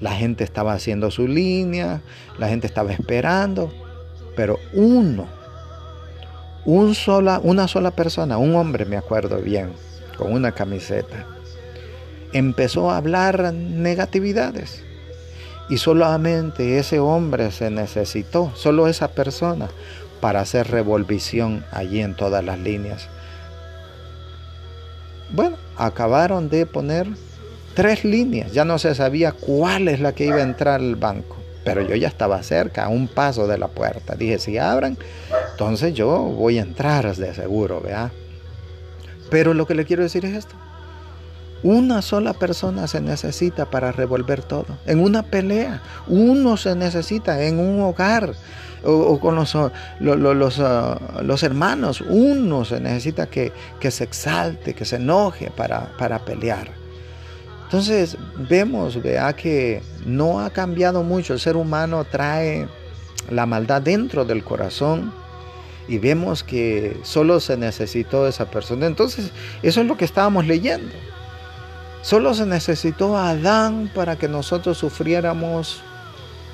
La 0.00 0.12
gente 0.12 0.44
estaba 0.44 0.74
haciendo 0.74 1.10
su 1.10 1.26
línea, 1.26 2.02
la 2.38 2.48
gente 2.48 2.66
estaba 2.66 2.92
esperando, 2.92 3.72
pero 4.36 4.58
uno, 4.74 5.26
un 6.66 6.94
sola, 6.94 7.40
una 7.42 7.66
sola 7.66 7.92
persona, 7.92 8.36
un 8.36 8.54
hombre 8.56 8.84
me 8.84 8.98
acuerdo 8.98 9.38
bien, 9.38 9.72
con 10.18 10.32
una 10.32 10.52
camiseta, 10.52 11.26
empezó 12.32 12.90
a 12.90 12.98
hablar 12.98 13.54
negatividades 13.54 14.82
y 15.68 15.78
solamente 15.78 16.78
ese 16.78 17.00
hombre 17.00 17.50
se 17.50 17.70
necesitó, 17.70 18.52
solo 18.54 18.88
esa 18.88 19.08
persona, 19.08 19.68
para 20.20 20.40
hacer 20.40 20.68
revolvisión 20.68 21.64
allí 21.72 22.00
en 22.00 22.14
todas 22.14 22.44
las 22.44 22.58
líneas. 22.58 23.08
Bueno, 25.30 25.56
acabaron 25.76 26.48
de 26.48 26.66
poner 26.66 27.08
tres 27.74 28.04
líneas. 28.04 28.52
Ya 28.52 28.64
no 28.64 28.78
se 28.78 28.94
sabía 28.94 29.32
cuál 29.32 29.88
es 29.88 30.00
la 30.00 30.12
que 30.12 30.24
iba 30.24 30.36
a 30.36 30.42
entrar 30.42 30.80
al 30.80 30.96
banco. 30.96 31.36
Pero 31.64 31.82
yo 31.82 31.96
ya 31.96 32.08
estaba 32.08 32.42
cerca, 32.42 32.84
a 32.84 32.88
un 32.88 33.08
paso 33.08 33.48
de 33.48 33.58
la 33.58 33.68
puerta. 33.68 34.14
Dije, 34.14 34.38
si 34.38 34.56
abran, 34.56 34.96
entonces 35.50 35.94
yo 35.94 36.18
voy 36.18 36.58
a 36.58 36.62
entrar 36.62 37.14
de 37.16 37.34
seguro, 37.34 37.80
¿vea? 37.80 38.12
Pero 39.30 39.52
lo 39.52 39.66
que 39.66 39.74
le 39.74 39.84
quiero 39.84 40.04
decir 40.04 40.24
es 40.24 40.34
esto. 40.34 40.54
Una 41.62 42.02
sola 42.02 42.34
persona 42.34 42.86
se 42.86 43.00
necesita 43.00 43.70
para 43.70 43.90
revolver 43.92 44.42
todo. 44.42 44.66
En 44.86 45.00
una 45.00 45.22
pelea, 45.22 45.82
uno 46.06 46.56
se 46.56 46.74
necesita 46.76 47.42
en 47.42 47.58
un 47.58 47.80
hogar 47.80 48.34
o, 48.84 49.18
con 49.18 49.34
los, 49.34 49.56
los, 50.00 50.60
ah, 50.60 51.00
los, 51.22 51.42
hermanos, 51.42 52.02
uno 52.02 52.64
se 52.64 52.80
necesita 52.80 53.26
que, 53.26 53.52
que, 53.80 53.90
se 53.90 54.04
exalte, 54.04 54.74
que 54.74 54.84
se 54.84 54.96
enoje 54.96 55.50
para, 55.50 55.92
para 55.98 56.24
pelear. 56.24 56.68
Entonces 57.64 58.16
vemos, 58.48 59.02
vea 59.02 59.32
que 59.34 59.82
no 60.04 60.40
ha 60.40 60.50
cambiado 60.50 61.02
mucho. 61.02 61.32
El 61.32 61.40
ser 61.40 61.56
humano 61.56 62.04
trae 62.04 62.68
la 63.28 63.44
maldad 63.44 63.82
dentro 63.82 64.24
del 64.24 64.44
corazón 64.44 65.12
y 65.88 65.98
vemos 65.98 66.44
que 66.44 66.96
solo 67.02 67.40
se 67.40 67.56
necesitó 67.56 68.28
esa 68.28 68.50
persona. 68.50 68.86
Entonces 68.86 69.32
eso 69.62 69.80
es 69.80 69.86
lo 69.86 69.96
que 69.96 70.04
estábamos 70.04 70.46
leyendo. 70.46 70.92
Solo 72.06 72.34
se 72.34 72.46
necesitó 72.46 73.16
a 73.16 73.30
Adán 73.30 73.90
para 73.92 74.14
que 74.14 74.28
nosotros 74.28 74.78
sufriéramos 74.78 75.80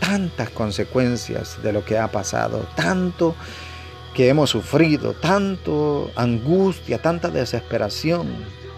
tantas 0.00 0.48
consecuencias 0.48 1.62
de 1.62 1.74
lo 1.74 1.84
que 1.84 1.98
ha 1.98 2.10
pasado, 2.10 2.66
tanto 2.74 3.34
que 4.14 4.30
hemos 4.30 4.48
sufrido, 4.48 5.12
tanto 5.12 6.10
angustia, 6.16 7.02
tanta 7.02 7.28
desesperación. 7.28 8.28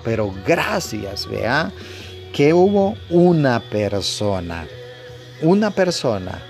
Pero 0.03 0.35
gracias, 0.45 1.29
vea, 1.29 1.71
que 2.33 2.53
hubo 2.53 2.97
una 3.09 3.61
persona, 3.61 4.67
una 5.43 5.71
persona 5.71 6.43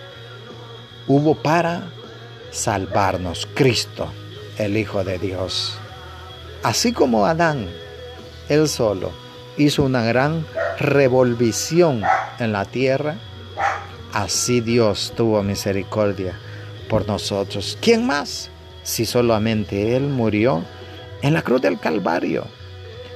hubo 1.07 1.35
para 1.35 1.91
salvarnos, 2.51 3.47
Cristo, 3.53 4.09
el 4.57 4.79
Hijo 4.79 5.05
de 5.05 5.19
Dios. 5.19 5.77
Así 6.63 6.95
como 6.95 7.27
Adán, 7.27 7.69
él 8.49 8.67
solo, 8.71 9.24
hizo 9.57 9.85
una 9.85 10.05
gran 10.05 10.47
revolvición 10.79 12.03
en 12.39 12.53
la 12.53 12.65
tierra, 12.65 13.17
así 14.13 14.61
Dios 14.61 15.13
tuvo 15.17 15.43
misericordia 15.43 16.39
por 16.89 17.07
nosotros. 17.07 17.79
¿Quién 17.81 18.07
más? 18.07 18.51
si 18.85 19.07
solamente 19.07 19.97
Él 19.97 20.03
murió 20.03 20.63
en 21.23 21.35
la 21.35 21.43
cruz 21.43 21.61
del 21.63 21.81
Calvario? 21.81 22.47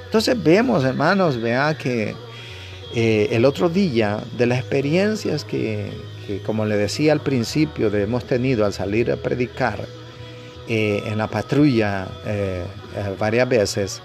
Entonces 0.07 0.43
vemos, 0.43 0.85
hermanos, 0.85 1.41
vea 1.41 1.77
que 1.77 2.17
eh, 2.95 3.29
el 3.31 3.45
otro 3.45 3.69
día 3.69 4.19
de 4.37 4.47
las 4.47 4.59
experiencias 4.59 5.45
que, 5.45 5.93
como 6.47 6.65
le 6.65 6.77
decía 6.77 7.13
al 7.13 7.21
principio, 7.21 7.95
hemos 7.95 8.25
tenido 8.25 8.65
al 8.65 8.73
salir 8.73 9.13
a 9.13 9.17
predicar 9.17 9.85
eh, 10.67 11.03
en 11.05 11.19
la 11.19 11.29
patrulla 11.29 12.09
eh, 12.25 12.65
varias 13.19 13.49
veces, 13.49 14.03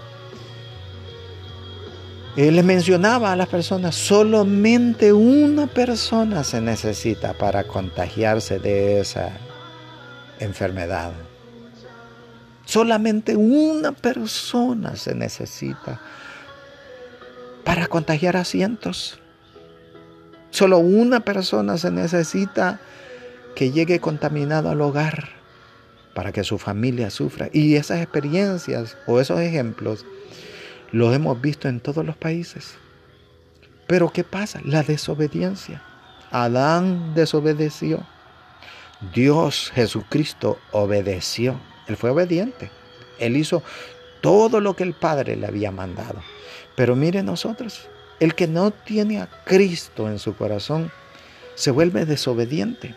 le 2.35 2.63
mencionaba 2.63 3.31
a 3.31 3.35
las 3.35 3.47
personas, 3.47 3.95
solamente 3.95 5.13
una 5.13 5.67
persona 5.67 6.43
se 6.43 6.61
necesita 6.61 7.33
para 7.33 7.63
contagiarse 7.65 8.57
de 8.57 8.99
esa 8.99 9.31
enfermedad. 10.39 11.11
Solamente 12.65 13.35
una 13.35 13.91
persona 13.91 14.95
se 14.95 15.13
necesita 15.13 16.01
para 17.63 17.87
contagiar 17.87 18.35
a 18.35 18.45
cientos. 18.45 19.19
Solo 20.49 20.79
una 20.79 21.19
persona 21.19 21.77
se 21.77 21.91
necesita 21.91 22.79
que 23.55 23.71
llegue 23.71 23.99
contaminado 23.99 24.69
al 24.69 24.81
hogar 24.81 25.29
para 26.15 26.31
que 26.31 26.43
su 26.43 26.57
familia 26.57 27.09
sufra. 27.09 27.49
Y 27.53 27.75
esas 27.75 28.01
experiencias 28.01 28.97
o 29.05 29.19
esos 29.19 29.39
ejemplos 29.39 30.05
los 30.93 31.13
hemos 31.13 31.41
visto 31.41 31.67
en 31.67 31.81
todos 31.81 32.05
los 32.05 32.15
países. 32.15 32.75
Pero 33.87 34.13
¿qué 34.13 34.23
pasa? 34.23 34.61
La 34.63 34.83
desobediencia. 34.83 35.81
Adán 36.31 37.13
desobedeció. 37.15 38.05
Dios 39.13 39.71
Jesucristo 39.73 40.59
obedeció. 40.71 41.59
Él 41.87 41.97
fue 41.97 42.11
obediente. 42.11 42.71
Él 43.19 43.35
hizo 43.35 43.63
todo 44.21 44.61
lo 44.61 44.75
que 44.75 44.83
el 44.83 44.93
Padre 44.93 45.35
le 45.35 45.47
había 45.47 45.71
mandado. 45.71 46.21
Pero 46.75 46.95
mire 46.95 47.23
nosotros, 47.23 47.87
el 48.19 48.35
que 48.35 48.47
no 48.47 48.71
tiene 48.71 49.19
a 49.19 49.27
Cristo 49.45 50.07
en 50.07 50.19
su 50.19 50.35
corazón 50.35 50.91
se 51.55 51.71
vuelve 51.71 52.05
desobediente. 52.05 52.95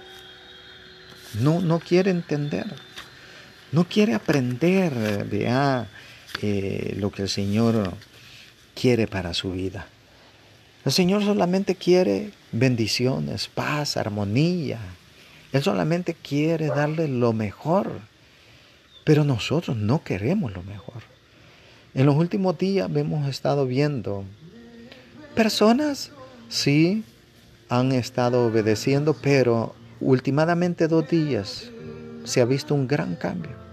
No, 1.41 1.61
no 1.61 1.81
quiere 1.81 2.11
entender. 2.11 2.67
No 3.73 3.85
quiere 3.85 4.15
aprender 4.15 5.25
vea, 5.25 5.89
lo 6.97 7.11
que 7.11 7.23
el 7.23 7.29
Señor 7.29 7.95
quiere 8.75 9.07
para 9.07 9.35
su 9.35 9.53
vida. 9.53 9.87
El 10.85 10.93
Señor 10.93 11.25
solamente 11.25 11.75
quiere 11.75 12.31
bendiciones, 12.53 13.49
paz, 13.49 13.97
armonía. 13.97 14.79
Él 15.53 15.63
solamente 15.63 16.15
quiere 16.15 16.69
darle 16.69 17.09
lo 17.09 17.33
mejor. 17.33 18.01
Pero 19.05 19.25
nosotros 19.25 19.77
no 19.77 20.03
queremos 20.03 20.53
lo 20.53 20.63
mejor. 20.63 21.03
En 21.95 22.07
los 22.07 22.17
últimos 22.17 22.59
días 22.59 22.91
hemos 22.95 23.29
estado 23.29 23.67
viendo 23.67 24.25
personas, 25.35 26.11
sí, 26.49 27.05
han 27.69 27.93
estado 27.93 28.47
obedeciendo, 28.47 29.15
pero 29.15 29.75
últimamente 30.01 30.89
dos 30.89 31.09
días 31.09 31.71
se 32.25 32.41
ha 32.41 32.45
visto 32.45 32.75
un 32.75 32.87
gran 32.87 33.17
cambio. 33.17 33.66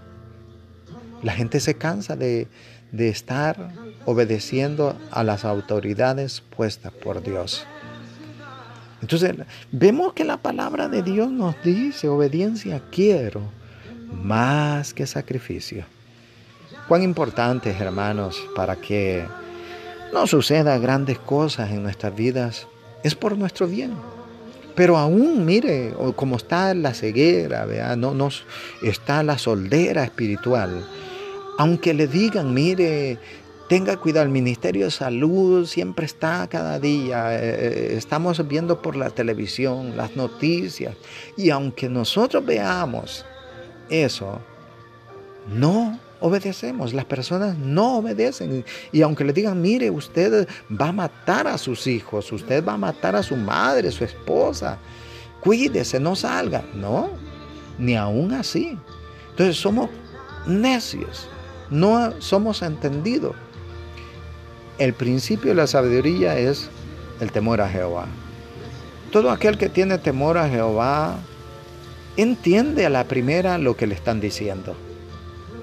La 1.24 1.32
gente 1.32 1.58
se 1.58 1.74
cansa 1.74 2.14
de, 2.14 2.46
de 2.92 3.08
estar 3.08 3.72
obedeciendo 4.04 4.96
a 5.10 5.24
las 5.24 5.44
autoridades 5.44 6.40
puestas 6.40 6.92
por 6.92 7.20
Dios. 7.22 7.66
Entonces, 9.02 9.34
vemos 9.72 10.12
que 10.12 10.24
la 10.24 10.36
palabra 10.36 10.88
de 10.88 11.02
Dios 11.02 11.30
nos 11.32 11.56
dice, 11.64 12.08
obediencia 12.08 12.80
quiero 12.92 13.42
más 14.12 14.94
que 14.94 15.06
sacrificio. 15.06 15.84
Cuán 16.88 17.02
importante, 17.02 17.70
hermanos, 17.70 18.40
para 18.54 18.76
que 18.76 19.26
no 20.12 20.26
suceda 20.26 20.78
grandes 20.78 21.18
cosas 21.18 21.70
en 21.70 21.82
nuestras 21.82 22.14
vidas, 22.14 22.68
es 23.02 23.14
por 23.14 23.36
nuestro 23.36 23.66
bien. 23.66 23.94
Pero 24.74 24.96
aún, 24.96 25.44
mire, 25.44 25.92
como 26.16 26.36
está 26.36 26.74
la 26.74 26.94
ceguera, 26.94 27.64
¿vea? 27.64 27.96
No, 27.96 28.14
no, 28.14 28.28
está 28.82 29.22
la 29.22 29.38
soldera 29.38 30.04
espiritual. 30.04 30.84
Aunque 31.58 31.94
le 31.94 32.06
digan, 32.06 32.52
mire, 32.52 33.18
tenga 33.68 33.96
cuidado, 33.96 34.26
el 34.26 34.32
Ministerio 34.32 34.86
de 34.86 34.90
Salud 34.90 35.66
siempre 35.66 36.06
está 36.06 36.48
cada 36.48 36.78
día, 36.78 37.34
eh, 37.34 37.40
eh, 37.42 37.94
estamos 37.96 38.46
viendo 38.46 38.82
por 38.82 38.96
la 38.96 39.10
televisión, 39.10 39.96
las 39.96 40.16
noticias, 40.16 40.96
y 41.36 41.50
aunque 41.50 41.88
nosotros 41.88 42.44
veamos 42.44 43.24
eso, 43.88 44.40
no 45.48 45.98
obedecemos, 46.20 46.94
las 46.94 47.04
personas 47.04 47.58
no 47.58 47.98
obedecen. 47.98 48.64
Y 48.92 49.02
aunque 49.02 49.24
le 49.24 49.32
digan, 49.32 49.60
mire, 49.60 49.90
usted 49.90 50.48
va 50.70 50.88
a 50.88 50.92
matar 50.92 51.46
a 51.46 51.58
sus 51.58 51.86
hijos, 51.86 52.32
usted 52.32 52.64
va 52.64 52.74
a 52.74 52.78
matar 52.78 53.14
a 53.14 53.22
su 53.22 53.36
madre, 53.36 53.90
su 53.90 54.04
esposa, 54.04 54.78
cuídese, 55.40 56.00
no 56.00 56.16
salga. 56.16 56.64
No, 56.74 57.10
ni 57.78 57.94
aún 57.94 58.32
así. 58.32 58.78
Entonces 59.30 59.56
somos 59.56 59.90
necios, 60.46 61.28
no 61.74 62.12
somos 62.20 62.62
entendidos. 62.62 63.34
El 64.78 64.94
principio 64.94 65.50
de 65.50 65.56
la 65.56 65.66
sabiduría 65.66 66.38
es 66.38 66.68
el 67.20 67.30
temor 67.30 67.60
a 67.60 67.68
Jehová. 67.68 68.06
Todo 69.12 69.30
aquel 69.30 69.58
que 69.58 69.68
tiene 69.68 69.98
temor 69.98 70.38
a 70.38 70.48
Jehová 70.48 71.18
entiende 72.16 72.86
a 72.86 72.90
la 72.90 73.04
primera 73.04 73.58
lo 73.58 73.76
que 73.76 73.86
le 73.86 73.94
están 73.94 74.20
diciendo 74.20 74.74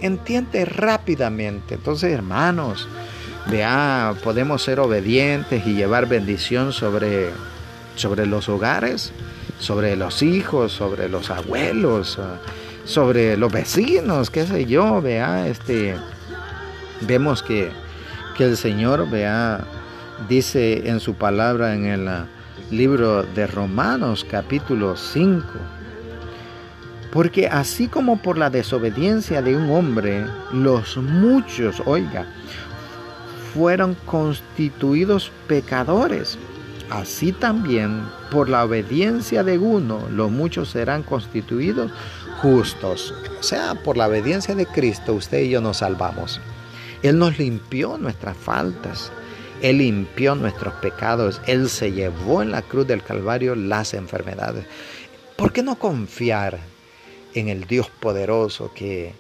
entiende 0.02 0.66
rápidamente. 0.66 1.76
Entonces, 1.76 2.12
hermanos, 2.12 2.88
vea, 3.50 4.16
podemos 4.24 4.64
ser 4.64 4.80
obedientes 4.80 5.66
y 5.66 5.74
llevar 5.74 6.08
bendición 6.08 6.74
sobre, 6.74 7.30
sobre 7.96 8.26
los 8.26 8.50
hogares, 8.50 9.14
sobre 9.60 9.96
los 9.96 10.24
hijos, 10.24 10.72
sobre 10.72 11.08
los 11.08 11.30
abuelos, 11.30 12.20
sobre 12.86 13.38
los 13.38 13.52
vecinos, 13.52 14.30
qué 14.30 14.46
sé 14.46 14.66
yo, 14.66 15.02
vea, 15.02 15.48
este, 15.48 15.96
vemos 17.02 17.44
que, 17.44 17.72
que 18.38 18.46
el 18.46 18.58
Señor, 18.58 19.10
vea, 19.10 19.64
dice 20.28 20.90
en 20.90 21.00
su 21.00 21.14
palabra 21.16 21.74
en 21.74 21.86
el 21.86 22.08
ah, 22.08 22.26
libro 22.70 23.24
de 23.24 23.48
Romanos 23.48 24.26
capítulo 24.30 24.96
5, 24.96 25.44
porque 27.12 27.48
así 27.48 27.88
como 27.88 28.22
por 28.22 28.38
la 28.38 28.50
desobediencia 28.50 29.42
de 29.42 29.56
un 29.56 29.70
hombre, 29.72 30.26
los 30.54 30.98
muchos, 30.98 31.82
oiga, 31.86 32.26
fueron 33.54 33.96
constituidos 34.06 35.32
pecadores, 35.48 36.38
así 36.90 37.32
también 37.34 38.02
por 38.32 38.48
la 38.48 38.64
obediencia 38.64 39.44
de 39.44 39.58
uno, 39.58 40.08
los 40.10 40.32
muchos 40.32 40.70
serán 40.70 41.04
constituidos 41.04 41.92
justos. 42.42 43.14
O 43.40 43.44
sea, 43.44 43.76
por 43.76 43.98
la 43.98 44.08
obediencia 44.08 44.56
de 44.56 44.66
Cristo, 44.66 45.14
usted 45.14 45.42
y 45.42 45.50
yo 45.50 45.62
nos 45.62 45.78
salvamos. 45.78 46.40
Él 47.04 47.18
nos 47.18 47.38
limpió 47.38 47.98
nuestras 47.98 48.38
faltas. 48.38 49.12
Él 49.62 49.78
limpió 49.78 50.36
nuestros 50.36 50.74
pecados. 50.76 51.42
Él 51.46 51.70
se 51.70 51.92
llevó 51.92 52.42
en 52.42 52.52
la 52.52 52.62
cruz 52.62 52.88
del 52.88 53.04
Calvario 53.04 53.56
las 53.56 53.94
enfermedades. 53.94 54.66
¿Por 55.36 55.54
qué 55.54 55.64
no 55.64 55.76
confiar 55.78 56.60
en 57.34 57.50
el 57.50 57.66
Dios 57.66 57.90
poderoso 57.90 58.72
que, 58.74 59.14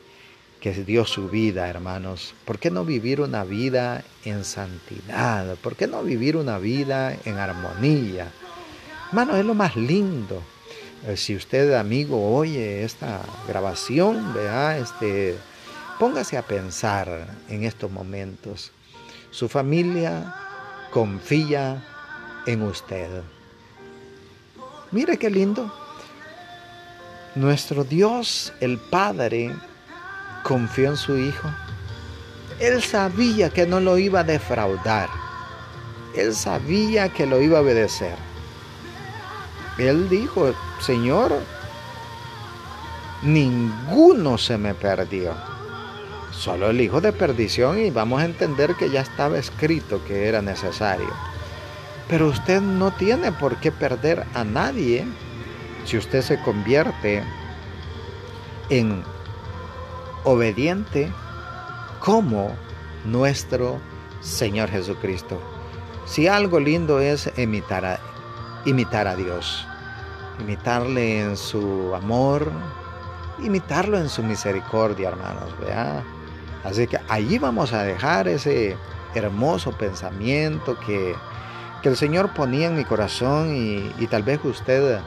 que 0.59 0.73
dio 0.73 1.05
su 1.05 1.29
vida, 1.29 1.67
hermanos. 1.67 2.33
¿Por 2.45 2.59
qué 2.59 2.69
no 2.71 2.85
vivir 2.85 3.21
una 3.21 3.43
vida 3.43 4.03
en 4.25 4.43
santidad? 4.43 5.55
¿Por 5.55 5.75
qué 5.75 5.87
no 5.87 6.03
vivir 6.03 6.37
una 6.37 6.57
vida 6.57 7.17
en 7.25 7.37
armonía? 7.37 8.31
Hermanos, 9.09 9.37
es 9.37 9.45
lo 9.45 9.55
más 9.55 9.75
lindo. 9.75 10.41
Eh, 11.07 11.17
si 11.17 11.35
usted, 11.35 11.73
amigo, 11.73 12.35
oye 12.35 12.83
esta 12.83 13.21
grabación, 13.47 14.33
vea, 14.33 14.77
este, 14.77 15.35
póngase 15.97 16.37
a 16.37 16.43
pensar 16.43 17.27
en 17.49 17.63
estos 17.63 17.89
momentos. 17.89 18.71
Su 19.31 19.49
familia 19.49 20.35
confía 20.91 21.83
en 22.45 22.61
usted. 22.61 23.09
Mire 24.91 25.17
qué 25.17 25.29
lindo. 25.29 25.73
Nuestro 27.33 27.83
Dios, 27.83 28.53
el 28.59 28.77
Padre, 28.77 29.55
confió 30.43 30.89
en 30.89 30.97
su 30.97 31.17
Hijo. 31.17 31.49
Él 32.59 32.83
sabía 32.83 33.49
que 33.49 33.65
no 33.65 33.79
lo 33.79 33.97
iba 33.97 34.19
a 34.19 34.23
defraudar. 34.23 35.09
Él 36.15 36.35
sabía 36.35 37.09
que 37.09 37.25
lo 37.25 37.41
iba 37.41 37.57
a 37.57 37.61
obedecer. 37.61 38.30
Él 39.77 40.09
dijo, 40.09 40.53
Señor, 40.79 41.33
ninguno 43.21 44.37
se 44.37 44.57
me 44.57 44.73
perdió. 44.73 45.33
Solo 46.31 46.69
el 46.69 46.81
hijo 46.81 47.01
de 47.01 47.13
perdición 47.13 47.79
y 47.79 47.91
vamos 47.91 48.21
a 48.21 48.25
entender 48.25 48.75
que 48.75 48.89
ya 48.89 49.01
estaba 49.01 49.37
escrito 49.37 50.03
que 50.05 50.27
era 50.27 50.41
necesario. 50.41 51.09
Pero 52.07 52.27
usted 52.27 52.61
no 52.61 52.91
tiene 52.91 53.31
por 53.31 53.57
qué 53.57 53.71
perder 53.71 54.25
a 54.33 54.43
nadie 54.43 55.05
si 55.85 55.97
usted 55.97 56.21
se 56.21 56.41
convierte 56.41 57.23
en 58.69 59.03
obediente 60.23 61.11
como 61.99 62.55
nuestro 63.05 63.79
Señor 64.21 64.69
Jesucristo. 64.69 65.41
Si 66.05 66.27
algo 66.27 66.59
lindo 66.59 66.99
es 66.99 67.31
imitar 67.37 67.85
a, 67.85 67.99
imitar 68.65 69.07
a 69.07 69.15
Dios, 69.15 69.65
imitarle 70.39 71.21
en 71.21 71.37
su 71.37 71.93
amor, 71.95 72.51
imitarlo 73.39 73.97
en 73.97 74.09
su 74.09 74.23
misericordia, 74.23 75.09
hermanos, 75.09 75.49
¿vea? 75.59 76.03
Así 76.63 76.87
que 76.87 76.99
allí 77.09 77.39
vamos 77.39 77.73
a 77.73 77.83
dejar 77.83 78.27
ese 78.27 78.77
hermoso 79.15 79.71
pensamiento 79.71 80.77
que, 80.79 81.15
que 81.81 81.89
el 81.89 81.97
Señor 81.97 82.33
ponía 82.33 82.67
en 82.67 82.75
mi 82.75 82.85
corazón 82.85 83.55
y, 83.55 84.07
tal 84.07 84.23
vez 84.23 84.39
usted 84.43 84.99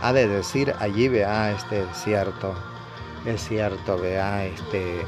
ha 0.00 0.12
de 0.12 0.28
decir 0.28 0.74
allí, 0.78 1.08
vea, 1.08 1.52
este 1.52 1.82
es 1.82 2.04
cierto, 2.04 2.54
es 3.24 3.42
cierto, 3.46 3.98
vea, 3.98 4.44
este, 4.44 5.00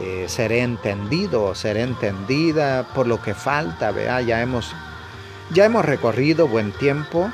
eh, 0.00 0.24
seré 0.28 0.62
entendido, 0.62 1.54
seré 1.54 1.82
entendida 1.82 2.84
por 2.94 3.06
lo 3.06 3.20
que 3.20 3.34
falta, 3.34 3.90
vea, 3.90 4.20
ya 4.20 4.40
hemos, 4.40 4.74
ya 5.50 5.64
hemos 5.64 5.84
recorrido 5.84 6.48
buen 6.48 6.72
tiempo, 6.72 7.30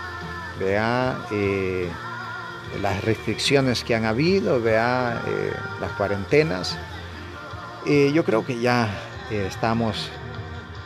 vea, 0.59 1.19
eh, 1.31 1.91
las 2.81 3.05
restricciones 3.05 3.85
que 3.85 3.95
han 3.95 4.05
habido, 4.05 4.61
vea, 4.61 5.23
eh, 5.27 5.53
las 5.81 5.93
cuarentenas. 5.93 6.77
yo 7.87 8.25
creo 8.25 8.47
que 8.47 8.59
ya 8.61 8.89
estamos 9.31 10.11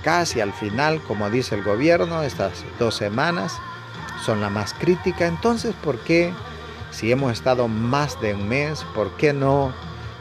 casi 0.03 0.41
al 0.41 0.53
final, 0.53 1.01
como 1.03 1.31
dice 1.31 1.55
el 1.55 1.63
gobierno, 1.63 2.23
estas 2.23 2.65
dos 2.79 2.97
semanas 2.97 3.53
son 4.25 4.41
la 4.41 4.51
más 4.51 4.75
crítica. 4.75 5.27
Entonces, 5.27 5.75
¿por 5.83 5.99
qué, 6.01 6.33
si 6.91 7.13
hemos 7.13 7.33
estado 7.33 7.69
más 7.69 8.21
de 8.21 8.35
un 8.35 8.49
mes, 8.49 8.85
por 8.95 9.11
qué 9.17 9.33
no 9.33 9.73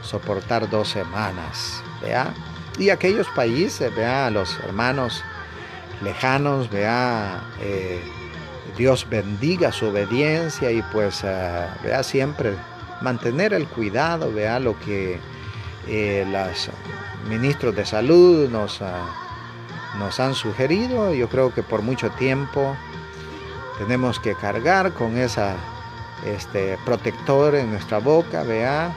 soportar 0.02 0.70
dos 0.70 0.88
semanas? 0.88 1.82
¿Vea? 2.00 2.32
Y 2.78 2.90
aquellos 2.90 3.26
países, 3.34 3.94
vea, 3.94 4.30
los 4.30 4.58
hermanos 4.60 5.24
lejanos, 6.02 6.70
vea, 6.70 7.42
eh, 7.60 8.00
Dios 8.76 9.06
bendiga 9.08 9.72
su 9.72 9.86
obediencia 9.86 10.70
y 10.70 10.82
pues 10.92 11.24
uh, 11.24 11.84
vea 11.84 12.02
siempre 12.02 12.54
mantener 13.00 13.52
el 13.52 13.66
cuidado, 13.66 14.32
vea 14.32 14.58
lo 14.58 14.78
que 14.80 15.18
eh, 15.88 16.26
los 16.30 16.70
ministros 17.28 17.74
de 17.74 17.84
salud 17.84 18.48
nos, 18.48 18.80
uh, 18.80 19.98
nos 19.98 20.20
han 20.20 20.34
sugerido. 20.34 21.12
Yo 21.14 21.28
creo 21.28 21.52
que 21.52 21.62
por 21.62 21.82
mucho 21.82 22.10
tiempo 22.10 22.76
tenemos 23.78 24.20
que 24.20 24.34
cargar 24.34 24.92
con 24.92 25.16
esa 25.16 25.56
este, 26.24 26.78
protector 26.84 27.54
en 27.54 27.70
nuestra 27.70 27.98
boca, 27.98 28.42
vea, 28.42 28.92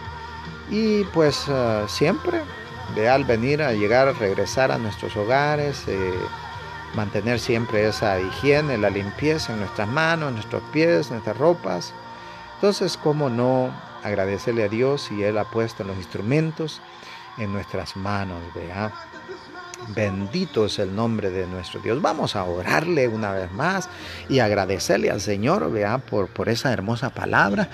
y 0.70 1.04
pues 1.06 1.47
uh, 1.47 1.88
siempre, 1.88 2.41
vea, 2.95 3.14
al 3.14 3.26
venir 3.26 3.62
a 3.62 3.74
llegar, 3.74 4.14
regresar 4.18 4.72
a 4.72 4.78
nuestros 4.78 5.16
hogares, 5.16 5.84
eh, 5.88 6.14
mantener 6.95 7.39
siempre 7.39 7.87
esa 7.87 8.19
higiene, 8.19 8.77
la 8.77 8.89
limpieza 8.89 9.53
en 9.53 9.59
nuestras 9.59 9.87
manos, 9.87 10.33
nuestros 10.33 10.61
pies, 10.71 11.11
nuestras 11.11 11.37
ropas. 11.37 11.93
Entonces, 12.55 12.97
¿cómo 12.97 13.29
no 13.29 13.73
agradecerle 14.03 14.63
a 14.63 14.67
Dios 14.67 15.03
si 15.03 15.23
Él 15.23 15.37
ha 15.37 15.45
puesto 15.45 15.83
los 15.83 15.97
instrumentos 15.97 16.81
en 17.37 17.51
nuestras 17.53 17.95
manos, 17.95 18.41
vea? 18.53 18.91
Bendito 19.95 20.65
es 20.65 20.77
el 20.77 20.95
nombre 20.95 21.31
de 21.31 21.47
nuestro 21.47 21.79
Dios. 21.81 22.01
Vamos 22.01 22.35
a 22.35 22.43
orarle 22.43 23.07
una 23.07 23.31
vez 23.31 23.51
más 23.51 23.89
y 24.29 24.39
agradecerle 24.39 25.09
al 25.09 25.21
Señor, 25.21 25.71
vea, 25.71 25.97
por, 25.97 26.27
por 26.27 26.49
esa 26.49 26.71
hermosa 26.71 27.09
palabra. 27.09 27.69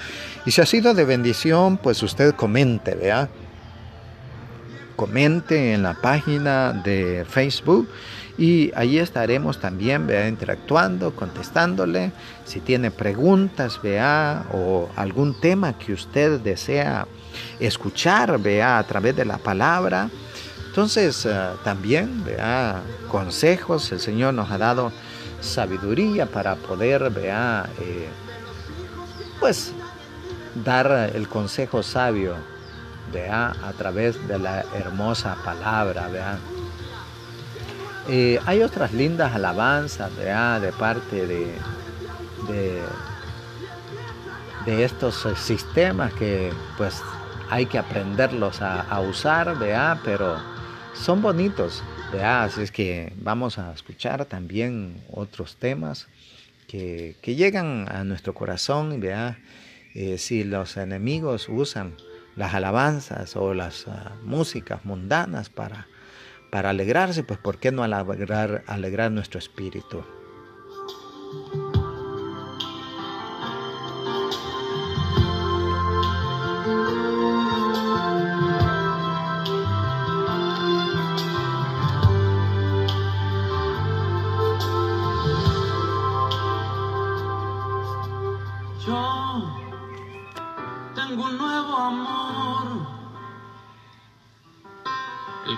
Y 0.45 0.51
si 0.51 0.61
ha 0.61 0.65
sido 0.65 0.93
de 0.93 1.03
bendición, 1.03 1.77
pues 1.77 2.01
usted 2.03 2.33
comente, 2.33 2.95
vea. 2.95 3.27
Comente 4.95 5.73
en 5.73 5.83
la 5.83 5.95
página 5.95 6.71
de 6.71 7.25
Facebook 7.29 7.89
y 8.37 8.71
allí 8.75 8.99
estaremos 8.99 9.59
también, 9.59 10.05
vea, 10.07 10.27
interactuando, 10.27 11.15
contestándole. 11.15 12.11
Si 12.45 12.59
tiene 12.59 12.91
preguntas, 12.91 13.79
vea, 13.81 14.45
o 14.53 14.89
algún 14.95 15.39
tema 15.39 15.77
que 15.77 15.93
usted 15.93 16.39
desea 16.39 17.07
escuchar, 17.59 18.39
vea, 18.39 18.77
a 18.77 18.83
través 18.83 19.15
de 19.15 19.25
la 19.25 19.37
palabra 19.37 20.09
entonces, 20.77 21.25
uh, 21.25 21.57
también, 21.63 22.23
vea, 22.23 22.83
consejos, 23.09 23.91
el 23.91 23.99
Señor 23.99 24.35
nos 24.35 24.51
ha 24.51 24.59
dado 24.59 24.91
sabiduría 25.41 26.27
para 26.27 26.55
poder, 26.55 27.09
vea, 27.09 27.67
eh, 27.81 28.07
pues, 29.39 29.73
dar 30.63 31.11
el 31.15 31.27
consejo 31.27 31.81
sabio, 31.81 32.35
vea, 33.11 33.55
a 33.63 33.73
través 33.73 34.27
de 34.27 34.37
la 34.37 34.65
hermosa 34.75 35.35
palabra, 35.43 36.09
vea. 36.09 36.37
Eh, 38.09 38.39
hay 38.45 38.61
otras 38.63 38.93
lindas 38.93 39.35
alabanzas, 39.35 40.15
vea, 40.15 40.59
de 40.61 40.71
parte 40.71 41.27
de, 41.27 41.51
de, 44.65 44.83
estos 44.83 45.27
sistemas 45.37 46.13
que, 46.13 46.51
pues, 46.77 47.01
hay 47.49 47.65
que 47.65 47.77
aprenderlos 47.77 48.61
a, 48.61 48.99
usar, 49.01 49.57
vea, 49.59 49.99
pero 50.05 50.37
son 50.93 51.21
bonitos. 51.21 51.83
¿verdad? 52.11 52.45
Así 52.45 52.61
es 52.61 52.71
que 52.71 53.11
vamos 53.17 53.59
a 53.59 53.73
escuchar 53.73 54.25
también 54.25 55.01
otros 55.11 55.57
temas 55.57 56.07
que, 56.67 57.15
llegan 57.23 57.87
a 57.89 58.05
nuestro 58.05 58.33
corazón. 58.33 59.01
¿verdad? 59.01 59.37
Eh, 59.95 60.17
si 60.17 60.43
los 60.43 60.77
enemigos 60.77 61.49
usan 61.49 61.95
las 62.37 62.53
alabanzas 62.53 63.35
o 63.35 63.53
las 63.53 63.87
uh, 63.87 63.91
músicas 64.23 64.85
mundanas 64.85 65.49
para, 65.49 65.87
para 66.49 66.69
alegrarse, 66.69 67.23
pues 67.23 67.39
¿por 67.39 67.57
qué 67.57 67.71
no 67.71 67.83
alegrar, 67.83 68.63
alegrar 68.67 69.11
nuestro 69.11 69.39
espíritu? 69.39 70.03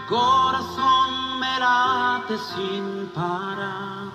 Corazón 0.10 1.40
me 1.40 1.60
late 1.60 2.36
sin 2.38 3.08
parar. 3.14 4.10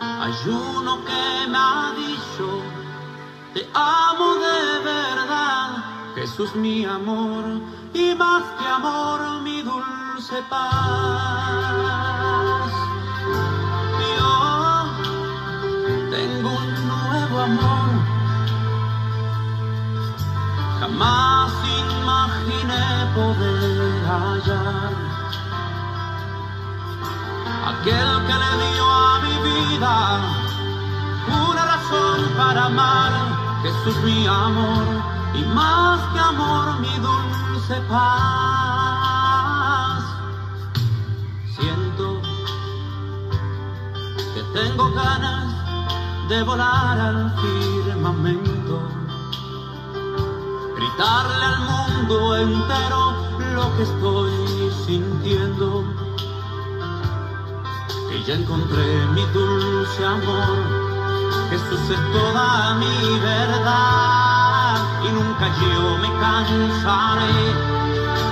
Hay 0.00 0.34
uno 0.46 1.04
que 1.04 1.46
me 1.48 1.58
ha 1.58 1.92
dicho, 1.96 2.46
te 3.54 3.62
amo 3.72 4.34
de 4.34 4.80
verdad, 4.92 5.84
Jesús 6.16 6.54
mi 6.56 6.84
amor, 6.84 7.44
y 7.92 8.14
más 8.16 8.42
que 8.58 8.66
amor 8.66 9.40
mi 9.42 9.62
dulce 9.62 10.42
paz. 10.50 10.64
Yo 14.16 14.34
tengo 16.10 16.48
un 16.48 16.88
nuevo 16.88 17.40
amor, 17.40 17.90
jamás 20.80 21.52
imaginé 21.78 23.03
poder 23.14 23.92
hallar. 24.08 24.92
Aquel 27.70 28.08
que 28.26 28.34
le 28.42 28.52
dio 28.62 28.86
a 28.90 29.20
mi 29.24 29.34
vida 29.48 29.94
una 31.48 31.62
razón 31.72 32.18
para 32.36 32.60
amar, 32.66 33.12
Jesús 33.62 33.96
mi 34.02 34.26
amor, 34.26 34.84
y 35.34 35.42
más 35.54 36.00
que 36.12 36.20
amor 36.20 36.80
mi 36.80 36.94
dulce 36.98 37.76
paz. 37.88 38.04
Siento 41.56 42.20
que 44.34 44.42
tengo 44.58 44.84
ganas 44.92 45.46
de 46.28 46.42
volar 46.42 46.98
al 46.98 47.32
firmamento 47.40 48.93
gritarle 50.94 51.44
al 51.44 51.58
mundo 51.60 52.36
entero 52.36 53.14
lo 53.54 53.76
que 53.76 53.82
estoy 53.82 54.72
sintiendo. 54.86 55.84
Que 58.08 58.22
ya 58.24 58.34
encontré 58.34 59.06
mi 59.12 59.24
dulce 59.32 60.04
amor, 60.04 60.56
Jesús 61.50 61.90
es 61.90 62.12
toda 62.12 62.74
mi 62.74 63.18
verdad 63.20 64.76
y 65.04 65.12
nunca 65.12 65.46
yo 65.60 65.98
me 65.98 66.08
cansaré 66.20 67.34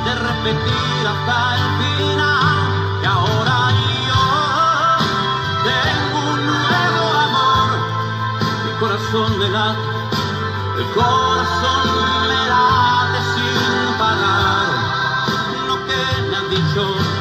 de 0.05 0.15
repetir 0.15 1.07
hasta 1.07 1.57
el 1.57 1.65
final 1.83 2.59
que 3.01 3.07
ahora 3.07 3.71
yo 4.07 4.23
tengo 5.65 6.19
un 6.33 6.47
nuevo 6.47 7.03
amor, 7.27 7.69
mi 8.65 8.73
corazón 8.79 9.41
de 9.41 9.49
late 9.49 10.02
el 10.83 10.89
corazón 10.95 11.87
me 12.27 12.49
late 12.49 13.21
sin 13.35 13.99
parar 13.99 14.67
lo 15.69 15.77
que 15.87 16.23
me 16.29 16.37
han 16.37 16.51
dicho. 16.51 17.12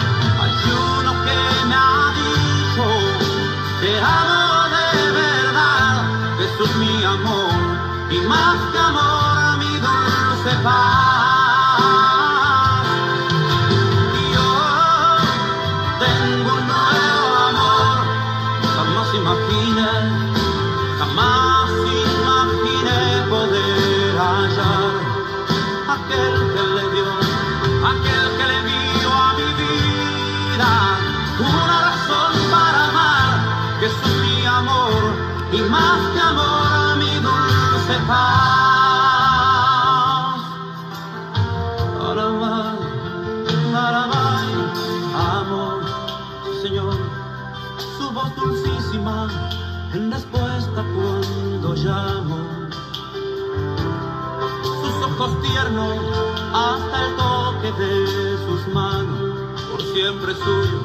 Hasta 55.57 57.05
el 57.05 57.15
toque 57.15 57.71
de 57.81 58.37
sus 58.45 58.67
manos. 58.73 59.35
Por 59.71 59.81
siempre 59.93 60.33
suyo, 60.35 60.79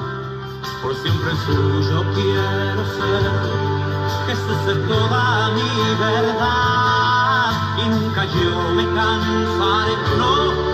por 0.82 0.94
siempre 0.96 1.30
suyo 1.46 2.04
quiero 2.14 2.84
ser. 2.96 3.30
Jesús 4.26 4.60
es 4.68 4.88
toda 4.88 5.50
mi 5.50 5.94
verdad 6.00 7.52
y 7.78 7.88
nunca 7.88 8.24
yo 8.24 8.70
me 8.74 8.84
cansaré, 8.94 9.94
no, 10.18 10.65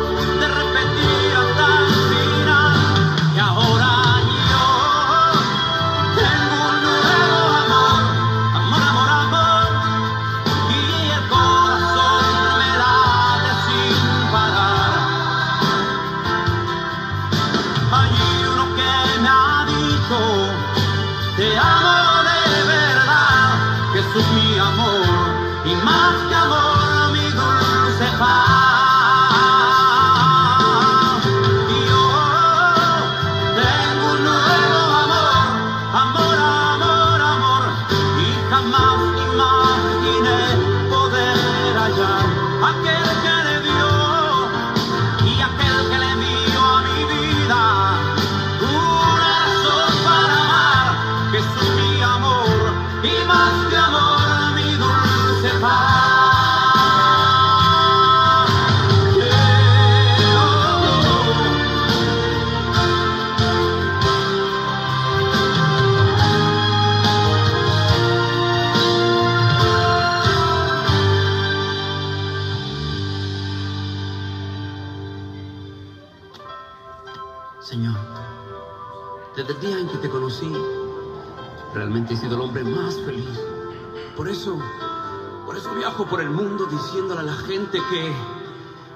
por 86.06 86.20
el 86.20 86.30
mundo 86.30 86.66
diciéndole 86.66 87.20
a 87.20 87.24
la 87.24 87.34
gente 87.34 87.78
que 87.90 88.12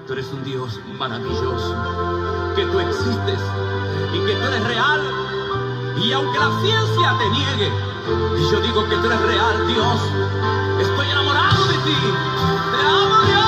tú 0.07 0.13
eres 0.13 0.27
un 0.33 0.45
Dios 0.45 0.81
maravilloso, 0.99 1.75
que 2.55 2.65
tú 2.67 2.81
existes 2.81 3.41
y 4.13 4.19
que 4.27 4.35
tú 4.35 4.47
eres 4.47 4.65
real. 4.65 5.01
Y 6.03 6.13
aunque 6.13 6.39
la 6.39 6.61
ciencia 6.61 7.17
te 7.19 7.31
niegue, 7.31 7.73
y 8.39 8.51
yo 8.51 8.61
digo 8.61 8.89
que 8.89 8.97
tú 8.97 9.07
eres 9.07 9.21
real, 9.23 9.67
Dios, 9.67 10.01
estoy 10.81 11.09
enamorado 11.09 11.67
de 11.67 11.75
ti. 11.75 11.97
Te 12.73 12.87
amo, 12.87 13.23
Dios. 13.27 13.45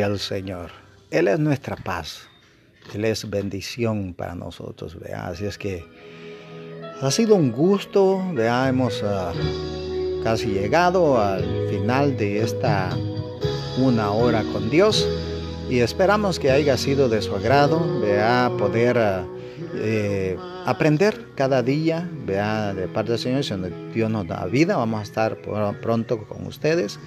Gloria 0.00 0.14
al 0.14 0.18
Señor. 0.18 0.70
Él 1.10 1.28
es 1.28 1.38
nuestra 1.38 1.76
paz. 1.76 2.22
Él 2.94 3.04
es 3.04 3.28
bendición 3.28 4.14
para 4.14 4.34
nosotros. 4.34 4.98
¿vea? 4.98 5.26
Así 5.26 5.44
es 5.44 5.58
que 5.58 5.84
ha 7.02 7.10
sido 7.10 7.34
un 7.34 7.52
gusto. 7.52 8.22
¿vea? 8.32 8.66
Hemos 8.70 9.02
ah, 9.04 9.34
casi 10.24 10.46
llegado 10.46 11.20
al 11.20 11.44
final 11.68 12.16
de 12.16 12.40
esta 12.40 12.96
una 13.76 14.10
hora 14.10 14.42
con 14.54 14.70
Dios. 14.70 15.06
Y 15.68 15.80
esperamos 15.80 16.38
que 16.38 16.50
haya 16.50 16.78
sido 16.78 17.10
de 17.10 17.20
su 17.20 17.36
agrado. 17.36 18.00
¿vea? 18.00 18.50
Poder 18.56 18.96
ah, 18.96 19.26
eh, 19.74 20.36
aprender 20.66 21.26
cada 21.34 21.62
día, 21.62 22.08
vea, 22.26 22.74
de 22.74 22.88
parte 22.88 23.12
del 23.12 23.18
Señor, 23.18 23.44
si 23.44 23.54
Dios 23.94 24.10
nos 24.10 24.26
da 24.26 24.44
vida, 24.46 24.76
vamos 24.76 25.00
a 25.00 25.02
estar 25.02 25.38
pronto 25.80 26.18
con 26.26 26.46
ustedes. 26.46 26.98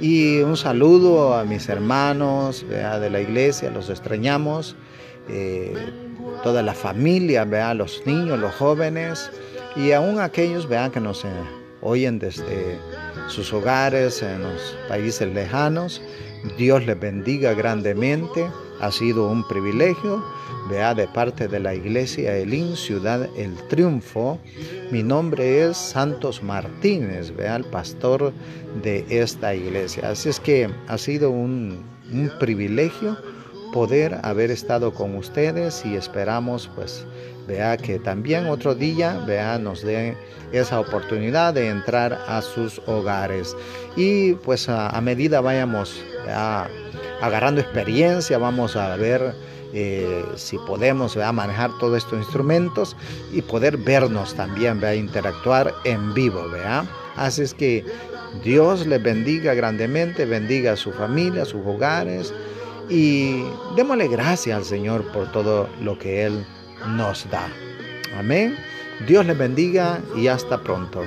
Y 0.00 0.40
un 0.40 0.56
saludo 0.56 1.34
a 1.34 1.44
mis 1.44 1.68
hermanos, 1.68 2.64
vea, 2.68 2.98
de 2.98 3.10
la 3.10 3.20
iglesia, 3.20 3.70
los 3.70 3.90
extrañamos, 3.90 4.76
eh, 5.28 5.74
toda 6.42 6.62
la 6.62 6.74
familia, 6.74 7.44
vea, 7.44 7.74
los 7.74 8.02
niños, 8.06 8.38
los 8.38 8.54
jóvenes, 8.54 9.30
y 9.76 9.92
aún 9.92 10.20
aquellos, 10.20 10.68
vean, 10.68 10.90
que 10.90 11.00
nos 11.00 11.24
eh, 11.24 11.28
oyen 11.80 12.18
desde 12.18 12.78
sus 13.28 13.52
hogares 13.52 14.22
en 14.22 14.42
los 14.42 14.76
países 14.88 15.32
lejanos. 15.32 16.02
Dios 16.56 16.84
les 16.86 16.98
bendiga 16.98 17.54
grandemente. 17.54 18.48
Ha 18.80 18.90
sido 18.90 19.28
un 19.28 19.46
privilegio, 19.46 20.24
vea, 20.70 20.94
de 20.94 21.06
parte 21.06 21.48
de 21.48 21.60
la 21.60 21.74
iglesia 21.74 22.36
Elín, 22.36 22.76
Ciudad 22.76 23.28
El 23.36 23.54
Triunfo. 23.68 24.38
Mi 24.90 25.02
nombre 25.02 25.64
es 25.64 25.76
Santos 25.76 26.42
Martínez, 26.42 27.34
vea, 27.36 27.56
el 27.56 27.64
pastor 27.64 28.32
de 28.82 29.04
esta 29.10 29.54
iglesia. 29.54 30.10
Así 30.10 30.30
es 30.30 30.40
que 30.40 30.70
ha 30.88 30.98
sido 30.98 31.30
un, 31.30 31.88
privilegio 32.40 33.16
poder 33.72 34.18
haber 34.24 34.50
estado 34.50 34.92
con 34.92 35.14
ustedes 35.14 35.86
y 35.86 35.94
esperamos 35.94 36.68
pues 36.74 37.06
vea 37.46 37.76
que 37.76 38.00
también 38.00 38.46
otro 38.46 38.74
día 38.74 39.22
vea 39.28 39.60
nos 39.60 39.82
dé 39.82 40.16
esa 40.50 40.80
oportunidad 40.80 41.54
de 41.54 41.68
entrar 41.68 42.14
a 42.26 42.42
sus 42.42 42.80
hogares 42.86 43.56
y 43.94 44.32
pues 44.34 44.68
a, 44.68 45.00
medida 45.00 45.40
vayamos 45.40 46.02
agarrando 47.20 47.60
experiencia 47.60 48.38
vamos 48.38 48.76
a 48.76 48.96
ver 48.96 49.34
eh, 49.72 50.24
si 50.36 50.58
podemos 50.58 51.16
manejar 51.16 51.70
todos 51.78 51.98
estos 51.98 52.18
instrumentos 52.18 52.96
y 53.32 53.42
poder 53.42 53.76
vernos 53.76 54.34
también 54.34 54.80
vea 54.80 54.94
interactuar 54.94 55.74
en 55.84 56.12
vivo 56.14 56.48
vea 56.48 56.84
así 57.16 57.42
es 57.42 57.54
que 57.54 57.84
Dios 58.44 58.86
les 58.86 59.02
bendiga 59.02 59.54
grandemente 59.54 60.24
bendiga 60.24 60.72
a 60.72 60.76
su 60.76 60.92
familia 60.92 61.42
a 61.42 61.46
sus 61.46 61.64
hogares 61.64 62.32
y 62.90 63.44
démosle 63.76 64.08
gracias 64.08 64.56
al 64.56 64.64
Señor 64.64 65.04
por 65.12 65.30
todo 65.30 65.68
lo 65.80 65.96
que 65.98 66.24
Él 66.24 66.44
nos 66.96 67.28
da. 67.30 67.48
Amén. 68.18 68.56
Dios 69.06 69.24
les 69.24 69.38
bendiga 69.38 70.00
y 70.16 70.26
hasta 70.26 70.60
pronto. 70.60 71.02